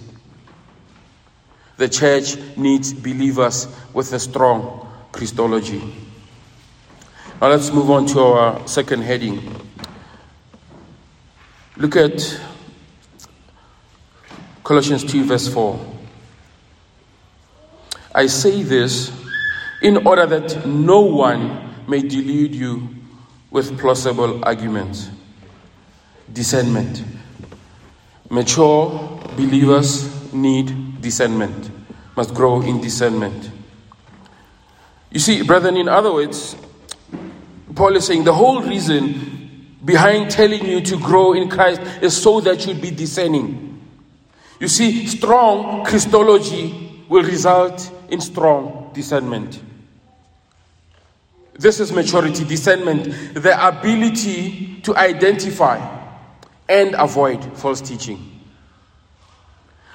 The 1.75 1.89
church 1.89 2.37
needs 2.55 2.93
believers 2.93 3.67
with 3.93 4.13
a 4.13 4.19
strong 4.19 4.87
Christology. 5.11 5.79
Now 7.41 7.49
let's 7.49 7.71
move 7.71 7.89
on 7.91 8.05
to 8.07 8.19
our 8.21 8.67
second 8.67 9.01
heading. 9.01 9.70
Look 11.81 11.95
at 11.95 12.39
Colossians 14.63 15.03
2, 15.03 15.23
verse 15.23 15.47
4. 15.51 15.83
I 18.13 18.27
say 18.27 18.61
this 18.61 19.11
in 19.81 20.05
order 20.05 20.27
that 20.27 20.63
no 20.67 20.99
one 21.01 21.73
may 21.87 22.01
delude 22.03 22.53
you 22.53 22.87
with 23.49 23.79
plausible 23.79 24.45
arguments. 24.45 25.09
Discernment. 26.31 27.03
Mature 28.29 29.19
believers 29.35 30.31
need 30.31 31.01
discernment, 31.01 31.71
must 32.15 32.35
grow 32.35 32.61
in 32.61 32.79
discernment. 32.79 33.49
You 35.09 35.19
see, 35.19 35.41
brethren, 35.41 35.77
in 35.77 35.89
other 35.89 36.13
words, 36.13 36.55
Paul 37.73 37.95
is 37.95 38.05
saying 38.05 38.23
the 38.23 38.33
whole 38.35 38.61
reason 38.61 39.30
behind 39.83 40.31
telling 40.31 40.65
you 40.65 40.81
to 40.81 40.97
grow 40.97 41.33
in 41.33 41.49
Christ 41.49 41.81
is 42.01 42.15
so 42.15 42.39
that 42.41 42.65
you'd 42.65 42.81
be 42.81 42.91
discerning. 42.91 43.79
You 44.59 44.67
see, 44.67 45.07
strong 45.07 45.85
Christology 45.85 47.03
will 47.09 47.23
result 47.23 47.91
in 48.09 48.21
strong 48.21 48.91
discernment. 48.93 49.61
This 51.53 51.79
is 51.79 51.91
maturity, 51.91 52.45
discernment, 52.45 53.33
the 53.33 53.67
ability 53.67 54.81
to 54.81 54.95
identify 54.95 55.99
and 56.69 56.95
avoid 56.95 57.43
false 57.57 57.81
teaching. 57.81 58.27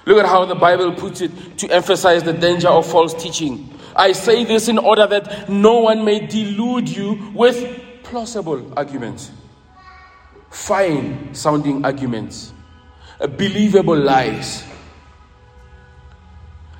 Look 0.04 0.18
at 0.18 0.26
how 0.26 0.44
the 0.44 0.54
Bible 0.54 0.92
puts 0.92 1.20
it 1.20 1.58
to 1.58 1.68
emphasize 1.68 2.22
the 2.22 2.32
danger 2.32 2.68
of 2.68 2.86
false 2.86 3.14
teaching. 3.14 3.68
I 3.96 4.12
say 4.12 4.44
this 4.44 4.68
in 4.68 4.78
order 4.78 5.06
that 5.06 5.48
no 5.48 5.80
one 5.80 6.04
may 6.04 6.24
delude 6.26 6.88
you 6.88 7.32
with 7.34 7.82
plausible 8.04 8.72
arguments, 8.76 9.32
fine 10.50 11.34
sounding 11.34 11.84
arguments 11.84 12.52
uh, 13.20 13.26
believable 13.26 13.96
lies. 13.96 14.64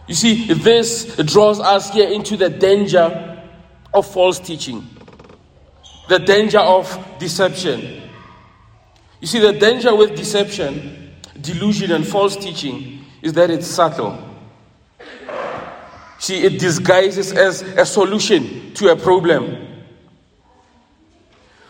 You 0.06 0.14
see, 0.14 0.52
this 0.52 1.16
draws 1.16 1.58
us 1.58 1.92
here 1.92 2.08
into 2.08 2.36
the 2.36 2.48
danger 2.48 3.42
of 3.92 4.06
false 4.06 4.38
teaching, 4.38 4.86
the 6.08 6.18
danger 6.18 6.60
of 6.60 7.18
deception. 7.18 8.02
You 9.20 9.26
see, 9.26 9.40
the 9.40 9.52
danger 9.52 9.94
with 9.96 10.14
deception, 10.14 11.14
delusion, 11.40 11.90
and 11.90 12.06
false 12.06 12.36
teaching 12.36 13.04
is 13.22 13.32
that 13.32 13.50
it's 13.50 13.66
subtle. 13.66 14.22
See, 16.18 16.42
it 16.42 16.58
disguises 16.60 17.32
as 17.32 17.62
a 17.62 17.84
solution 17.84 18.74
to 18.74 18.90
a 18.90 18.96
problem. 18.96 19.75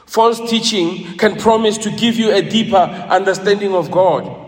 False 0.07 0.41
teaching 0.49 1.19
can 1.19 1.37
promise 1.37 1.77
to 1.79 1.91
give 1.91 2.17
you 2.17 2.33
a 2.33 2.41
deeper 2.41 2.77
understanding 2.77 3.75
of 3.75 3.91
God. 3.91 4.45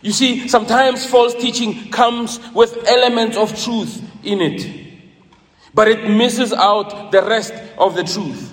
You 0.00 0.12
see, 0.12 0.48
sometimes 0.48 1.06
false 1.06 1.34
teaching 1.34 1.90
comes 1.90 2.40
with 2.52 2.88
elements 2.88 3.36
of 3.36 3.56
truth 3.62 4.02
in 4.24 4.40
it, 4.40 4.68
but 5.74 5.88
it 5.88 6.08
misses 6.08 6.52
out 6.52 7.12
the 7.12 7.22
rest 7.22 7.52
of 7.78 7.94
the 7.94 8.04
truth. 8.04 8.52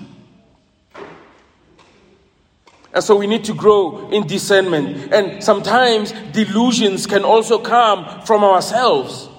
And 2.91 3.03
so 3.03 3.15
we 3.15 3.27
need 3.27 3.43
to 3.45 3.53
grow 3.53 4.09
in 4.09 4.25
discernment. 4.25 5.13
And 5.13 5.43
sometimes 5.43 6.11
delusions 6.31 7.05
can 7.05 7.23
also 7.23 7.59
come 7.59 8.21
from 8.25 8.43
ourselves. 8.43 9.29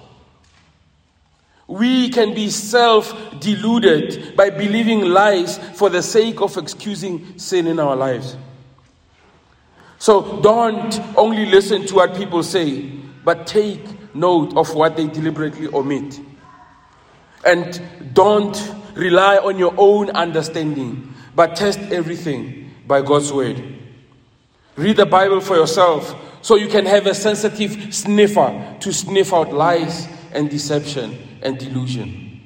We 1.71 2.09
can 2.09 2.35
be 2.35 2.51
self 2.51 3.15
deluded 3.39 4.35
by 4.35 4.51
believing 4.51 5.03
lies 5.03 5.57
for 5.79 5.89
the 5.89 6.03
sake 6.03 6.41
of 6.41 6.57
excusing 6.57 7.39
sin 7.39 7.69
in 7.69 7.79
our 7.79 7.95
lives. 7.95 8.37
So 10.01 10.41
don't 10.41 11.01
only 11.17 11.47
listen 11.47 11.87
to 11.87 11.95
what 11.95 12.17
people 12.17 12.43
say, 12.43 12.91
but 13.25 13.47
take 13.47 13.85
note 14.17 14.57
of 14.57 14.75
what 14.75 14.97
they 14.97 15.07
deliberately 15.07 15.69
omit. 15.69 16.19
And 17.45 17.81
don't 18.15 18.75
rely 18.95 19.37
on 19.37 19.57
your 19.57 19.75
own 19.77 20.11
understanding, 20.11 21.15
but 21.37 21.55
test 21.55 21.79
everything 21.93 22.75
by 22.89 23.01
God's 23.03 23.33
word. 23.33 23.63
Read 24.75 24.97
the 24.97 25.07
Bible 25.07 25.41
for 25.41 25.55
yourself 25.55 26.17
so 26.43 26.57
you 26.57 26.67
can 26.67 26.85
have 26.87 27.07
a 27.07 27.15
sensitive 27.15 27.95
sniffer 27.95 28.77
to 28.81 28.93
sniff 28.93 29.33
out 29.33 29.53
lies 29.53 30.09
and 30.33 30.51
deception 30.51 31.29
and 31.43 31.59
delusion. 31.59 32.41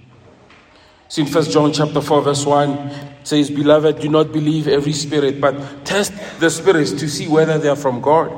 See 1.09 1.23
in 1.23 1.29
1 1.29 1.45
John 1.51 1.73
chapter 1.73 2.01
4, 2.01 2.23
verse 2.23 2.45
1 2.45 2.91
says, 3.25 3.51
Beloved, 3.51 4.01
do 4.01 4.09
not 4.09 4.33
believe 4.33 4.67
every 4.67 4.93
spirit, 4.93 5.41
but 5.41 5.85
test 5.85 6.13
the 6.41 6.51
spirits 6.51 6.93
to 6.93 7.09
see 7.09 7.29
whether 7.29 7.59
they 7.59 7.69
are 7.69 7.77
from 7.77 8.01
God. 8.01 8.33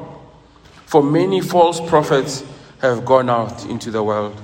For 0.85 1.03
many 1.03 1.41
false 1.41 1.81
prophets 1.81 2.45
have 2.81 3.05
gone 3.05 3.31
out 3.31 3.65
into 3.67 3.91
the 3.91 4.03
world. 4.03 4.41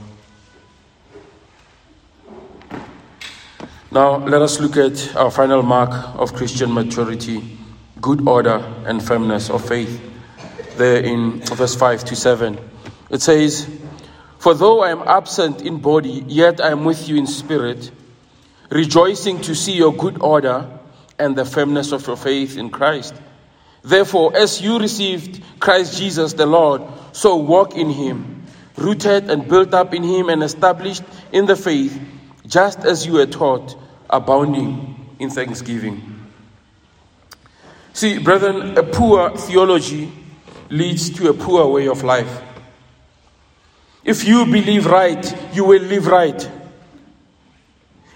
Now, 3.91 4.17
let 4.17 4.41
us 4.41 4.59
look 4.59 4.79
at 4.79 5.15
our 5.17 5.31
final 5.31 5.63
mark 5.63 5.91
of 6.19 6.33
Christian 6.33 6.73
maturity 6.73 7.59
good 8.03 8.27
order 8.27 8.59
and 8.85 9.03
firmness 9.03 9.49
of 9.49 9.67
faith. 9.67 10.01
There 10.77 11.01
in 11.01 11.41
verse 11.41 11.77
5 11.77 12.05
to 12.07 12.17
7, 12.17 12.59
it 13.11 13.23
says, 13.23 13.69
For 14.43 14.55
though 14.55 14.83
I 14.83 14.91
am 14.91 15.03
absent 15.07 15.63
in 15.63 15.79
body, 15.79 16.25
yet 16.27 16.61
I 16.61 16.73
am 16.73 16.85
with 16.85 17.09
you 17.09 17.15
in 17.15 17.29
spirit, 17.29 17.93
rejoicing 18.71 19.41
to 19.43 19.55
see 19.55 19.75
your 19.75 19.95
good 19.95 20.21
order 20.21 20.69
and 21.17 21.37
the 21.37 21.45
firmness 21.45 21.93
of 21.93 22.05
your 22.09 22.17
faith 22.17 22.57
in 22.57 22.69
Christ. 22.69 23.15
Therefore, 23.85 24.37
as 24.37 24.61
you 24.61 24.81
received 24.81 25.41
Christ 25.61 25.97
Jesus 25.97 26.33
the 26.33 26.47
Lord, 26.47 26.83
so 27.13 27.37
walk 27.37 27.77
in 27.77 27.89
him, 27.89 28.45
rooted 28.77 29.31
and 29.31 29.47
built 29.47 29.75
up 29.75 29.95
in 29.95 30.03
him 30.03 30.29
and 30.29 30.43
established 30.43 31.05
in 31.31 31.47
the 31.47 31.55
faith, 31.55 31.97
just 32.45 32.81
as 32.81 33.07
you 33.07 33.13
were 33.13 33.27
taught, 33.27 33.77
abounding 34.11 35.15
in 35.21 35.31
thanksgiving. 35.31 36.19
See, 37.93 38.19
brethren, 38.19 38.77
a 38.77 38.83
poor 38.83 39.37
theology 39.37 40.11
leads 40.69 41.11
to 41.11 41.31
a 41.31 41.33
poor 41.33 41.69
way 41.69 41.87
of 41.87 42.03
life. 42.03 42.43
If 44.05 44.25
you 44.25 44.45
believe 44.47 44.87
right, 44.87 45.55
you 45.55 45.65
will 45.65 45.83
live 45.83 46.07
right. 46.07 46.51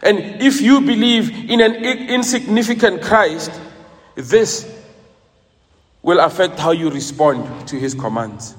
And 0.03 0.42
if 0.42 0.61
you 0.61 0.81
believe 0.81 1.51
in 1.51 1.61
an 1.61 1.75
insignificant 1.75 3.03
Christ, 3.03 3.51
this 4.14 4.72
will 6.03 6.20
affect 6.20 6.59
how 6.59 6.70
you 6.70 6.90
respond 6.90 7.68
to 7.68 7.77
his 7.77 7.94
commands. 7.94 8.55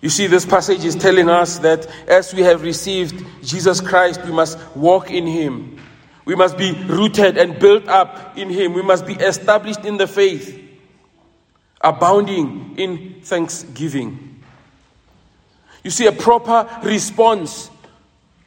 You 0.00 0.08
see, 0.08 0.28
this 0.28 0.46
passage 0.46 0.84
is 0.84 0.94
telling 0.94 1.28
us 1.28 1.58
that 1.60 1.86
as 2.06 2.32
we 2.32 2.42
have 2.42 2.62
received 2.62 3.24
Jesus 3.42 3.80
Christ, 3.80 4.24
we 4.24 4.30
must 4.30 4.58
walk 4.76 5.10
in 5.10 5.26
him. 5.26 5.78
We 6.24 6.36
must 6.36 6.56
be 6.56 6.72
rooted 6.72 7.36
and 7.36 7.58
built 7.58 7.88
up 7.88 8.36
in 8.36 8.50
him. 8.50 8.74
We 8.74 8.82
must 8.82 9.06
be 9.06 9.14
established 9.14 9.84
in 9.84 9.96
the 9.96 10.06
faith, 10.06 10.60
abounding 11.80 12.74
in 12.76 13.20
thanksgiving. 13.22 14.27
You 15.88 15.92
see, 15.92 16.04
a 16.04 16.12
proper 16.12 16.68
response 16.86 17.70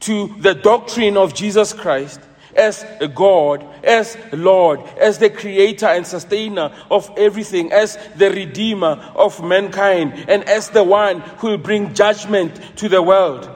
to 0.01 0.27
the 0.41 0.53
doctrine 0.53 1.17
of 1.17 1.33
Jesus 1.33 1.73
Christ 1.73 2.21
as 2.55 2.85
a 2.99 3.07
God, 3.07 3.65
as 3.83 4.15
Lord, 4.31 4.81
as 4.99 5.17
the 5.17 5.31
creator 5.31 5.87
and 5.87 6.05
sustainer 6.05 6.71
of 6.91 7.09
everything, 7.17 7.71
as 7.71 7.97
the 8.15 8.29
redeemer 8.29 9.11
of 9.15 9.43
mankind, 9.43 10.25
and 10.29 10.43
as 10.43 10.69
the 10.69 10.83
one 10.83 11.21
who 11.39 11.47
will 11.47 11.57
bring 11.57 11.95
judgment 11.95 12.77
to 12.77 12.87
the 12.87 13.01
world, 13.01 13.49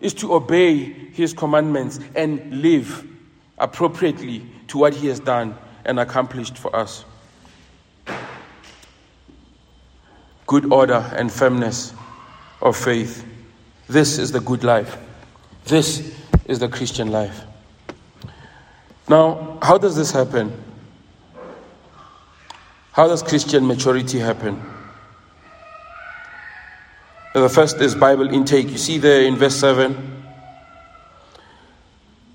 is 0.00 0.14
to 0.14 0.32
obey 0.32 0.84
his 0.84 1.32
commandments 1.32 1.98
and 2.14 2.62
live 2.62 3.04
appropriately 3.58 4.46
to 4.68 4.78
what 4.78 4.94
he 4.94 5.08
has 5.08 5.18
done 5.18 5.58
and 5.84 5.98
accomplished 5.98 6.56
for 6.56 6.76
us. 6.76 7.04
Good 10.46 10.72
order 10.72 11.04
and 11.16 11.32
firmness 11.32 11.92
of 12.60 12.76
faith. 12.76 13.24
This 13.88 14.18
is 14.18 14.32
the 14.32 14.40
good 14.40 14.64
life. 14.64 14.96
This 15.64 16.14
is 16.46 16.58
the 16.58 16.68
Christian 16.68 17.10
life. 17.10 17.42
Now, 19.08 19.58
how 19.62 19.78
does 19.78 19.96
this 19.96 20.10
happen? 20.10 20.52
How 22.92 23.06
does 23.06 23.22
Christian 23.22 23.66
maturity 23.66 24.18
happen? 24.18 24.62
The 27.34 27.48
first 27.48 27.80
is 27.80 27.94
Bible 27.94 28.32
intake. 28.32 28.70
You 28.70 28.78
see 28.78 28.96
there 28.96 29.22
in 29.22 29.36
verse 29.36 29.54
7, 29.56 29.92
it 29.92 29.98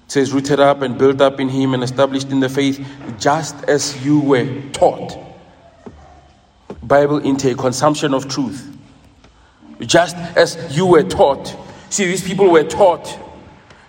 says, 0.08 0.32
rooted 0.32 0.60
up 0.60 0.84
and 0.84 0.98
built 0.98 1.20
up 1.22 1.40
in 1.40 1.50
Him 1.50 1.74
and 1.74 1.84
established 1.84 2.30
in 2.30 2.40
the 2.40 2.50
faith, 2.50 2.86
just 3.18 3.64
as 3.64 4.06
you 4.06 4.20
were 4.20 4.62
taught. 4.72 5.18
Bible 6.84 7.26
intake, 7.26 7.58
consumption 7.58 8.14
of 8.14 8.30
truth. 8.30 8.78
Just 9.82 10.16
as 10.16 10.76
you 10.76 10.86
were 10.86 11.04
taught. 11.04 11.56
See, 11.90 12.06
these 12.06 12.24
people 12.24 12.50
were 12.50 12.64
taught 12.64 13.20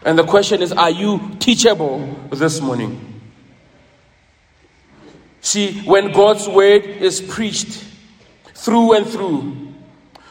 and 0.05 0.19
the 0.19 0.25
question 0.25 0.63
is, 0.63 0.73
are 0.73 0.91
you 0.91 1.21
teachable 1.39 1.99
this 2.31 2.61
morning? 2.61 3.21
See, 5.41 5.81
when 5.83 6.13
God's 6.13 6.49
word 6.49 6.85
is 6.85 7.21
preached 7.21 7.85
through 8.55 8.95
and 8.95 9.07
through, 9.07 9.75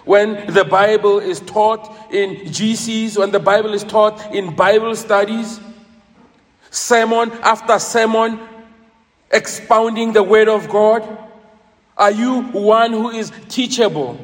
when 0.04 0.52
the 0.52 0.65
Bible 0.65 1.19
is 1.19 1.39
taught 1.41 2.12
in 2.12 2.36
GCs, 2.47 3.17
when 3.17 3.32
the 3.32 3.39
Bible 3.39 3.74
is 3.74 3.84
taught 3.84 4.34
in 4.34 4.56
Bible 4.56 4.95
studies, 4.95 5.60
sermon 6.69 7.32
after 7.43 7.78
sermon, 7.80 8.39
expounding 9.32 10.12
the 10.12 10.24
word 10.24 10.50
of 10.50 10.67
God, 10.69 11.08
are 11.97 12.12
you 12.12 12.41
one 12.41 12.91
who 12.91 13.10
is 13.12 13.32
teachable? 13.47 14.17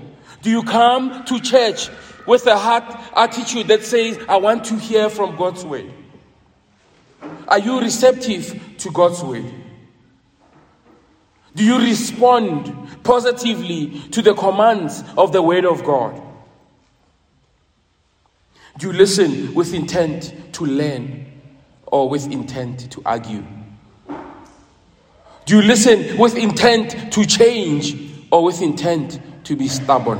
Do 0.47 0.51
you 0.51 0.63
come 0.63 1.25
to 1.25 1.41
church 1.41 1.89
with 2.25 2.47
a 2.47 2.57
heart 2.57 2.85
attitude 3.13 3.67
that 3.67 3.83
says, 3.83 4.17
I 4.29 4.37
want 4.37 4.63
to 4.67 4.75
hear 4.75 5.09
from 5.09 5.35
God's 5.35 5.65
word? 5.65 5.91
Are 7.49 7.59
you 7.59 7.81
receptive 7.81 8.77
to 8.77 8.89
God's 8.89 9.21
word? 9.21 9.43
Do 11.53 11.65
you 11.65 11.79
respond 11.79 13.03
positively 13.03 13.99
to 14.11 14.21
the 14.21 14.33
commands 14.33 15.03
of 15.17 15.33
the 15.33 15.41
word 15.41 15.65
of 15.65 15.83
God? 15.83 16.21
Do 18.77 18.87
you 18.87 18.93
listen 18.93 19.53
with 19.53 19.73
intent 19.73 20.53
to 20.53 20.65
learn 20.65 21.25
or 21.87 22.07
with 22.07 22.31
intent 22.31 22.89
to 22.93 23.01
argue? 23.05 23.43
Do 25.43 25.57
you 25.57 25.61
listen 25.61 26.17
with 26.17 26.37
intent 26.37 27.11
to 27.11 27.25
change 27.25 28.13
or 28.31 28.45
with 28.45 28.61
intent 28.61 29.19
to 29.47 29.55
be 29.55 29.69
stubborn? 29.69 30.19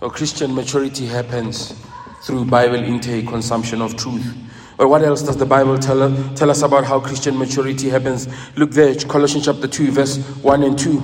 Or 0.00 0.10
Christian 0.10 0.52
maturity 0.54 1.06
happens 1.06 1.72
through 2.24 2.46
Bible 2.46 2.82
intake, 2.82 3.28
consumption 3.28 3.80
of 3.80 3.96
truth. 3.96 4.36
But 4.76 4.88
what 4.88 5.02
else 5.02 5.22
does 5.22 5.36
the 5.36 5.46
Bible 5.46 5.78
tell, 5.78 6.12
tell 6.34 6.50
us 6.50 6.62
about 6.62 6.84
how 6.84 6.98
Christian 6.98 7.38
maturity 7.38 7.88
happens? 7.88 8.28
Look 8.56 8.72
there, 8.72 8.92
Colossians 8.96 9.44
chapter 9.44 9.68
2, 9.68 9.92
verse 9.92 10.18
1 10.42 10.62
and 10.64 10.76
2. 10.76 10.98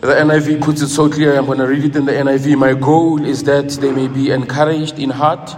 The 0.00 0.08
NIV 0.08 0.62
puts 0.62 0.82
it 0.82 0.88
so 0.88 1.08
clear, 1.08 1.36
I'm 1.36 1.46
going 1.46 1.58
to 1.58 1.68
read 1.68 1.84
it 1.84 1.96
in 1.96 2.06
the 2.06 2.12
NIV. 2.12 2.58
My 2.58 2.74
goal 2.74 3.24
is 3.24 3.44
that 3.44 3.70
they 3.70 3.92
may 3.92 4.08
be 4.08 4.32
encouraged 4.32 4.98
in 4.98 5.10
heart 5.10 5.54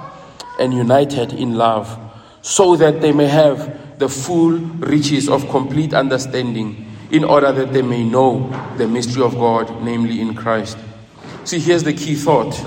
and 0.61 0.75
united 0.75 1.33
in 1.33 1.55
love, 1.55 1.99
so 2.43 2.77
that 2.77 3.01
they 3.01 3.13
may 3.13 3.27
have 3.27 3.99
the 3.99 4.11
full 4.11 4.51
riches 4.51 5.29
of 5.29 5.49
complete 5.49 5.95
understanding, 5.95 6.86
in 7.11 7.25
order 7.25 7.53
that 7.53 7.73
they 7.73 7.83
may 7.83 8.05
know 8.05 8.49
the 8.77 8.87
mystery 8.89 9.23
of 9.23 9.35
God, 9.35 9.83
namely 9.83 10.21
in 10.21 10.35
Christ 10.35 10.77
See, 11.47 11.61
here's 11.61 11.85
the 11.85 11.93
key 11.93 12.17
thought 12.17 12.61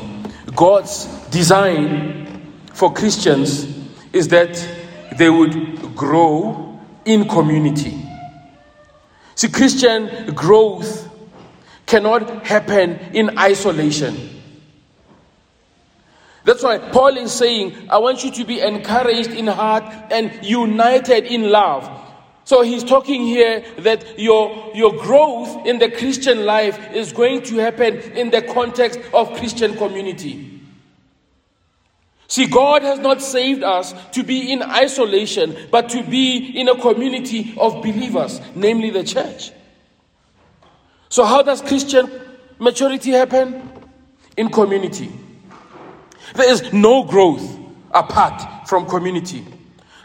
God's 0.56 1.06
design 1.32 2.54
for 2.74 2.94
Christians 2.94 3.68
is 4.14 4.30
that 4.30 4.56
they 5.18 5.30
would 5.30 5.98
grow 5.98 6.80
in 7.04 7.28
community. 7.28 8.02
See, 9.36 9.50
Christian 9.50 10.34
growth 10.34 11.10
cannot 11.86 12.46
happen 12.46 13.00
in 13.14 13.38
isolation. 13.38 14.42
That's 16.46 16.64
why 16.64 16.78
Paul 16.78 17.18
is 17.18 17.34
saying, 17.34 17.90
I 17.90 17.98
want 17.98 18.24
you 18.24 18.32
to 18.32 18.46
be 18.46 18.62
encouraged 18.62 19.32
in 19.32 19.48
heart 19.48 19.84
and 20.10 20.40
united 20.42 21.26
in 21.26 21.50
love. 21.50 22.09
So 22.50 22.64
he's 22.64 22.84
talking 22.84 23.22
here 23.22 23.64
that 23.78 24.18
your, 24.18 24.72
your 24.74 24.92
growth 24.92 25.68
in 25.68 25.78
the 25.78 25.88
Christian 25.88 26.48
life 26.48 26.80
is 26.96 27.14
going 27.14 27.44
to 27.44 27.58
happen 27.58 28.00
in 28.18 28.32
the 28.32 28.42
context 28.42 29.00
of 29.14 29.38
Christian 29.38 29.78
community. 29.78 30.60
See, 32.28 32.48
God 32.48 32.82
has 32.82 32.98
not 32.98 33.22
saved 33.22 33.62
us 33.62 33.94
to 34.14 34.24
be 34.24 34.52
in 34.52 34.64
isolation, 34.64 35.56
but 35.70 35.90
to 35.90 36.02
be 36.02 36.60
in 36.60 36.68
a 36.70 36.82
community 36.82 37.54
of 37.56 37.84
believers, 37.84 38.42
namely 38.56 38.90
the 38.90 39.04
church. 39.04 39.52
So, 41.10 41.26
how 41.26 41.44
does 41.44 41.62
Christian 41.62 42.10
maturity 42.58 43.12
happen? 43.12 43.62
In 44.38 44.50
community. 44.50 45.12
There 46.34 46.52
is 46.52 46.74
no 46.74 47.04
growth 47.04 47.60
apart 47.92 48.68
from 48.68 48.88
community. 48.88 49.46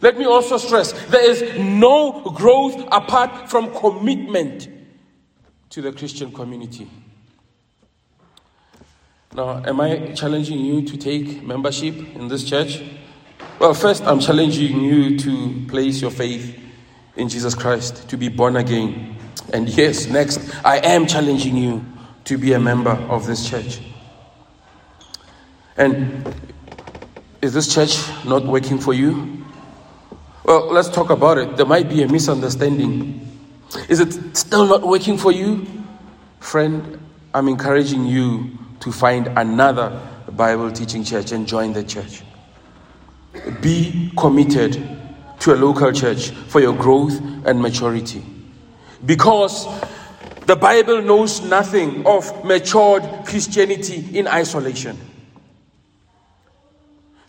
Let 0.05 0.19
me 0.19 0.27
also 0.27 0.59
stress 0.59 0.93
there 1.09 1.31
is 1.31 1.59
no 1.59 2.21
growth 2.21 2.77
apart 2.93 3.49
from 3.49 3.73
commitment 3.75 4.69
to 5.71 5.81
the 5.81 5.93
Christian 5.93 6.31
community. 6.31 6.91
Now, 9.35 9.63
am 9.65 9.81
I 9.81 10.13
challenging 10.13 10.59
you 10.59 10.83
to 10.83 10.99
take 10.99 11.43
membership 11.43 11.95
in 12.17 12.29
this 12.29 12.45
church? 12.45 12.83
Well, 13.59 13.73
first, 13.73 14.03
I'm 14.05 14.21
challenging 14.21 14.79
you 14.83 15.19
to 15.21 15.65
place 15.69 16.03
your 16.03 16.11
faith 16.11 16.55
in 17.17 17.31
Jesus 17.31 17.55
Christ, 17.55 18.07
to 18.11 18.19
be 18.19 18.29
born 18.29 18.57
again. 18.57 19.17
And 19.55 19.71
yes, 19.71 20.07
next, 20.07 20.39
I 20.67 20.81
am 20.81 21.07
challenging 21.07 21.57
you 21.57 21.83
to 22.25 22.37
be 22.37 22.53
a 22.53 22.61
member 22.61 22.91
of 22.91 23.27
this 23.27 23.49
church. 23.49 23.81
And 25.79 26.35
is 27.41 27.55
this 27.55 27.75
church 27.75 27.97
not 28.27 28.45
working 28.45 28.79
for 28.79 28.93
you? 28.93 29.34
Well, 30.45 30.67
let's 30.67 30.91
talk 30.91 31.09
about 31.09 31.39
it. 31.39 31.57
There 31.57 31.65
might 31.65 31.89
be 31.89 32.03
a 32.03 32.09
misunderstanding. 32.09 33.27
Is 33.89 34.01
it 34.01 34.37
still 34.37 34.67
not 34.67 34.87
working 34.87 35.17
for 35.17 35.33
you? 35.33 35.67
Friend, 36.41 36.99
I'm 37.33 37.49
encouraging 37.49 38.05
you 38.05 38.51
to 38.81 38.93
find 38.93 39.27
another 39.39 39.99
Bible 40.33 40.71
teaching 40.71 41.03
church 41.03 41.33
and 41.33 41.47
join 41.47 41.73
the 41.73 41.83
church. 41.83 42.23
Be 43.63 44.13
committed 44.19 44.75
to 45.41 45.55
a 45.55 45.57
local 45.57 45.93
church 45.93 46.29
for 46.29 46.61
your 46.61 46.75
growth 46.75 47.19
and 47.47 47.63
maturity. 47.63 48.23
Because 49.07 49.67
the 50.45 50.57
Bible 50.57 51.01
knows 51.01 51.41
nothing 51.41 52.07
of 52.07 52.45
matured 52.45 53.03
Christianity 53.25 54.19
in 54.19 54.29
isolation. 54.29 54.99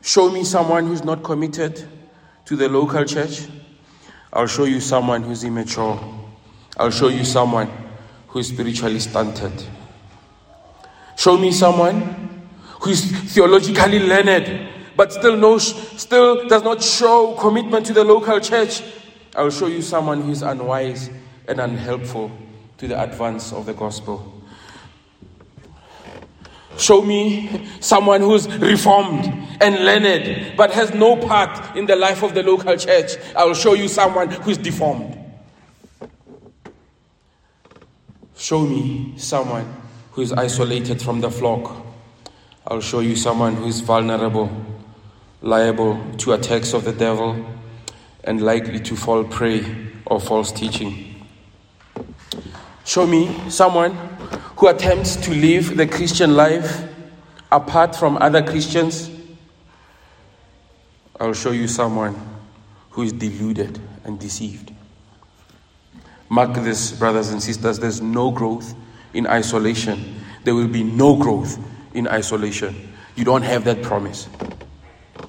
Show 0.01 0.29
me 0.29 0.43
someone 0.43 0.87
who's 0.87 1.05
not 1.05 1.23
committed 1.23 1.87
to 2.45 2.55
the 2.55 2.69
local 2.69 3.03
church. 3.05 3.47
I'll 4.31 4.47
show 4.47 4.65
you 4.65 4.79
someone 4.79 5.23
who's 5.23 5.43
immature. 5.43 5.99
I'll 6.77 6.91
show 6.91 7.07
you 7.07 7.23
someone 7.25 7.69
who 8.27 8.39
is 8.39 8.49
spiritually 8.49 8.99
stunted. 8.99 9.63
Show 11.17 11.37
me 11.37 11.51
someone 11.51 12.47
who 12.81 12.89
is 12.91 13.09
theologically 13.33 13.99
learned 13.99 14.69
but 14.95 15.11
still 15.11 15.35
knows, 15.35 15.75
still 15.99 16.47
does 16.47 16.63
not 16.63 16.81
show 16.81 17.35
commitment 17.35 17.85
to 17.87 17.93
the 17.93 18.03
local 18.03 18.39
church. 18.39 18.81
I 19.35 19.43
will 19.43 19.51
show 19.51 19.67
you 19.67 19.81
someone 19.81 20.21
who 20.21 20.31
is 20.31 20.41
unwise 20.41 21.09
and 21.47 21.59
unhelpful 21.59 22.31
to 22.77 22.87
the 22.87 23.01
advance 23.01 23.51
of 23.51 23.65
the 23.65 23.73
gospel. 23.73 24.34
Show 26.77 27.01
me 27.01 27.67
someone 27.79 28.21
who's 28.21 28.47
reformed 28.57 29.25
and 29.61 29.85
learned 29.85 30.57
but 30.57 30.71
has 30.71 30.93
no 30.93 31.15
part 31.15 31.75
in 31.75 31.85
the 31.85 31.95
life 31.95 32.23
of 32.23 32.33
the 32.33 32.43
local 32.43 32.75
church. 32.75 33.13
I 33.35 33.45
will 33.45 33.53
show 33.53 33.73
you 33.73 33.87
someone 33.87 34.29
who's 34.29 34.57
deformed. 34.57 35.17
Show 38.35 38.61
me 38.61 39.13
someone 39.17 39.81
who 40.11 40.21
is 40.21 40.33
isolated 40.33 41.01
from 41.01 41.21
the 41.21 41.31
flock. 41.31 41.83
I'll 42.67 42.81
show 42.81 42.99
you 42.99 43.15
someone 43.15 43.55
who 43.55 43.67
is 43.67 43.79
vulnerable, 43.79 44.49
liable 45.41 45.99
to 46.17 46.33
attacks 46.33 46.73
of 46.73 46.83
the 46.83 46.93
devil, 46.93 47.45
and 48.23 48.41
likely 48.41 48.79
to 48.81 48.95
fall 48.95 49.23
prey 49.23 49.63
of 50.07 50.23
false 50.23 50.51
teaching. 50.51 51.25
Show 52.83 53.07
me 53.07 53.49
someone 53.49 53.97
who 54.57 54.67
attempts 54.67 55.15
to 55.17 55.31
live 55.31 55.75
the 55.75 55.87
Christian 55.87 56.35
life 56.35 56.83
apart 57.51 57.95
from 57.95 58.17
other 58.17 58.41
Christians. 58.41 59.09
I'll 61.19 61.33
show 61.33 61.51
you 61.51 61.67
someone 61.67 62.15
who 62.91 63.03
is 63.03 63.13
deluded 63.13 63.79
and 64.03 64.19
deceived. 64.19 64.71
Mark 66.29 66.53
this, 66.55 66.91
brothers 66.91 67.29
and 67.29 67.41
sisters, 67.41 67.79
there's 67.79 68.01
no 68.01 68.31
growth 68.31 68.73
in 69.13 69.27
isolation. 69.27 70.21
There 70.43 70.55
will 70.55 70.67
be 70.67 70.83
no 70.83 71.15
growth 71.15 71.57
in 71.93 72.07
isolation. 72.07 72.93
You 73.15 73.23
don't 73.23 73.43
have 73.43 73.63
that 73.65 73.81
promise. 73.83 74.27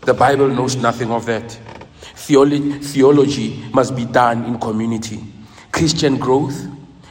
The 0.03 0.15
Bible 0.15 0.49
knows 0.49 0.77
nothing 0.77 1.11
of 1.11 1.27
that. 1.27 1.59
Theology, 2.01 2.73
theology 2.79 3.65
must 3.73 3.95
be 3.95 4.05
done 4.05 4.45
in 4.45 4.59
community. 4.59 5.23
Christian 5.73 6.17
growth 6.17 6.67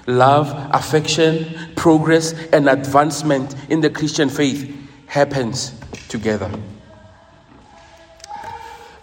love, 0.07 0.51
affection, 0.73 1.73
progress, 1.75 2.33
and 2.53 2.69
advancement 2.69 3.55
in 3.69 3.81
the 3.81 3.89
Christian 3.89 4.29
faith 4.29 4.71
happens 5.07 5.73
together. 6.07 6.51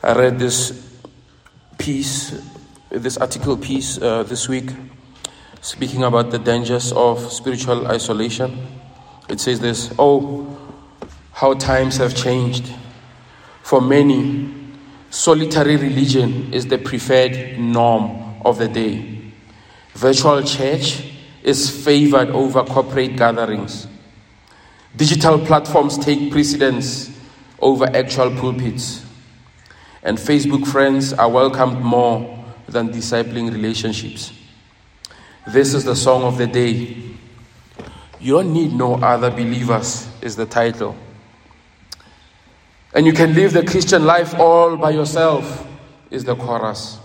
I 0.03 0.15
read 0.15 0.39
this 0.39 0.99
piece, 1.79 2.43
this 2.91 3.17
article 3.17 3.57
piece 3.57 3.99
uh, 3.99 4.23
this 4.25 4.49
week, 4.49 4.71
speaking 5.61 6.03
about 6.03 6.31
the 6.31 6.39
dangers 6.39 6.93
of 6.93 7.33
spiritual 7.33 7.87
isolation. 7.87 8.67
It 9.29 9.41
says 9.41 9.61
this 9.61 9.95
Oh, 9.99 10.59
how 11.33 11.55
times 11.55 11.97
have 11.99 12.15
changed. 12.15 12.73
For 13.63 13.81
many, 13.81 14.53
solitary 15.11 15.77
religion 15.77 16.53
is 16.53 16.67
the 16.67 16.79
preferred 16.79 17.59
norm 17.59 18.41
of 18.45 18.59
the 18.59 18.69
day. 18.69 19.12
Virtual 19.95 20.43
church 20.43 21.05
is 21.43 21.85
favored 21.85 22.31
over 22.31 22.65
corporate 22.65 23.17
gatherings. 23.17 23.87
Digital 24.97 25.39
platforms 25.39 25.99
take 25.99 26.31
precedence 26.31 27.11
over 27.61 27.85
actual 27.97 28.35
pulpits. 28.37 29.05
And 30.03 30.19
Facebook 30.19 30.67
friends 30.67 31.13
are 31.13 31.29
welcomed 31.29 31.81
more 31.81 32.45
than 32.67 32.91
discipling 32.91 33.53
relationships. 33.53 34.33
This 35.47 35.75
is 35.75 35.85
the 35.85 35.97
song 35.97 36.23
of 36.23 36.39
the 36.39 36.47
day. 36.47 36.97
You 38.21 38.35
don't 38.35 38.53
need 38.53 38.73
no 38.73 38.95
other 38.95 39.31
believers, 39.31 40.09
is 40.21 40.37
the 40.37 40.47
title. 40.47 40.97
And 42.95 43.07
you 43.07 43.13
can 43.13 43.35
live 43.35 43.53
the 43.53 43.65
Christian 43.65 44.05
life 44.05 44.35
all 44.39 44.77
by 44.77 44.91
yourself, 44.91 45.67
is 46.11 46.25
the 46.25 46.37
chorus. 46.37 46.99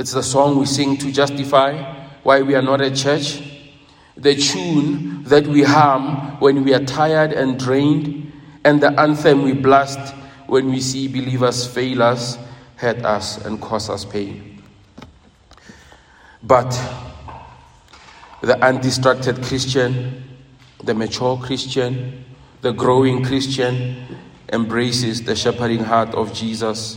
It's 0.00 0.12
the 0.12 0.22
song 0.22 0.58
we 0.58 0.64
sing 0.64 0.96
to 0.96 1.12
justify 1.12 1.76
why 2.22 2.40
we 2.40 2.54
are 2.54 2.62
not 2.62 2.80
a 2.80 2.90
church. 2.90 3.42
The 4.16 4.34
tune 4.34 5.24
that 5.24 5.46
we 5.46 5.62
hum 5.62 6.40
when 6.40 6.64
we 6.64 6.72
are 6.72 6.82
tired 6.82 7.34
and 7.34 7.58
drained, 7.58 8.32
and 8.64 8.82
the 8.82 8.98
anthem 8.98 9.42
we 9.42 9.52
blast 9.52 10.14
when 10.46 10.70
we 10.70 10.80
see 10.80 11.06
believers 11.06 11.66
fail 11.66 12.02
us, 12.02 12.38
hurt 12.76 13.04
us, 13.04 13.44
and 13.44 13.60
cause 13.60 13.90
us 13.90 14.06
pain. 14.06 14.62
But 16.42 16.70
the 18.40 18.58
undistracted 18.64 19.42
Christian, 19.42 20.24
the 20.82 20.94
mature 20.94 21.36
Christian, 21.36 22.24
the 22.62 22.72
growing 22.72 23.22
Christian 23.22 24.16
embraces 24.50 25.24
the 25.24 25.36
shepherding 25.36 25.84
heart 25.84 26.14
of 26.14 26.32
Jesus 26.32 26.96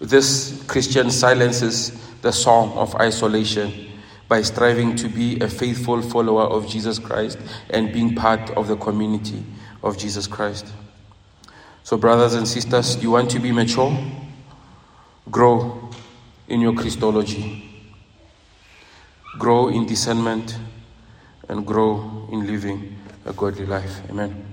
this 0.00 0.64
Christian 0.66 1.10
silences 1.10 1.92
the 2.22 2.32
song 2.32 2.72
of 2.72 2.94
isolation 2.96 3.86
by 4.28 4.42
striving 4.42 4.96
to 4.96 5.08
be 5.08 5.38
a 5.40 5.48
faithful 5.48 6.02
follower 6.02 6.42
of 6.42 6.68
Jesus 6.68 6.98
Christ 6.98 7.38
and 7.70 7.92
being 7.92 8.14
part 8.14 8.50
of 8.50 8.68
the 8.68 8.76
community 8.76 9.44
of 9.82 9.96
Jesus 9.96 10.26
Christ. 10.26 10.66
So, 11.84 11.96
brothers 11.96 12.34
and 12.34 12.48
sisters, 12.48 13.00
you 13.02 13.12
want 13.12 13.30
to 13.30 13.38
be 13.38 13.52
mature? 13.52 13.96
Grow 15.30 15.90
in 16.48 16.60
your 16.60 16.74
Christology, 16.74 17.64
grow 19.38 19.68
in 19.68 19.86
discernment, 19.86 20.58
and 21.48 21.66
grow 21.66 22.28
in 22.32 22.46
living 22.46 22.96
a 23.24 23.32
godly 23.32 23.66
life. 23.66 24.00
Amen. 24.10 24.45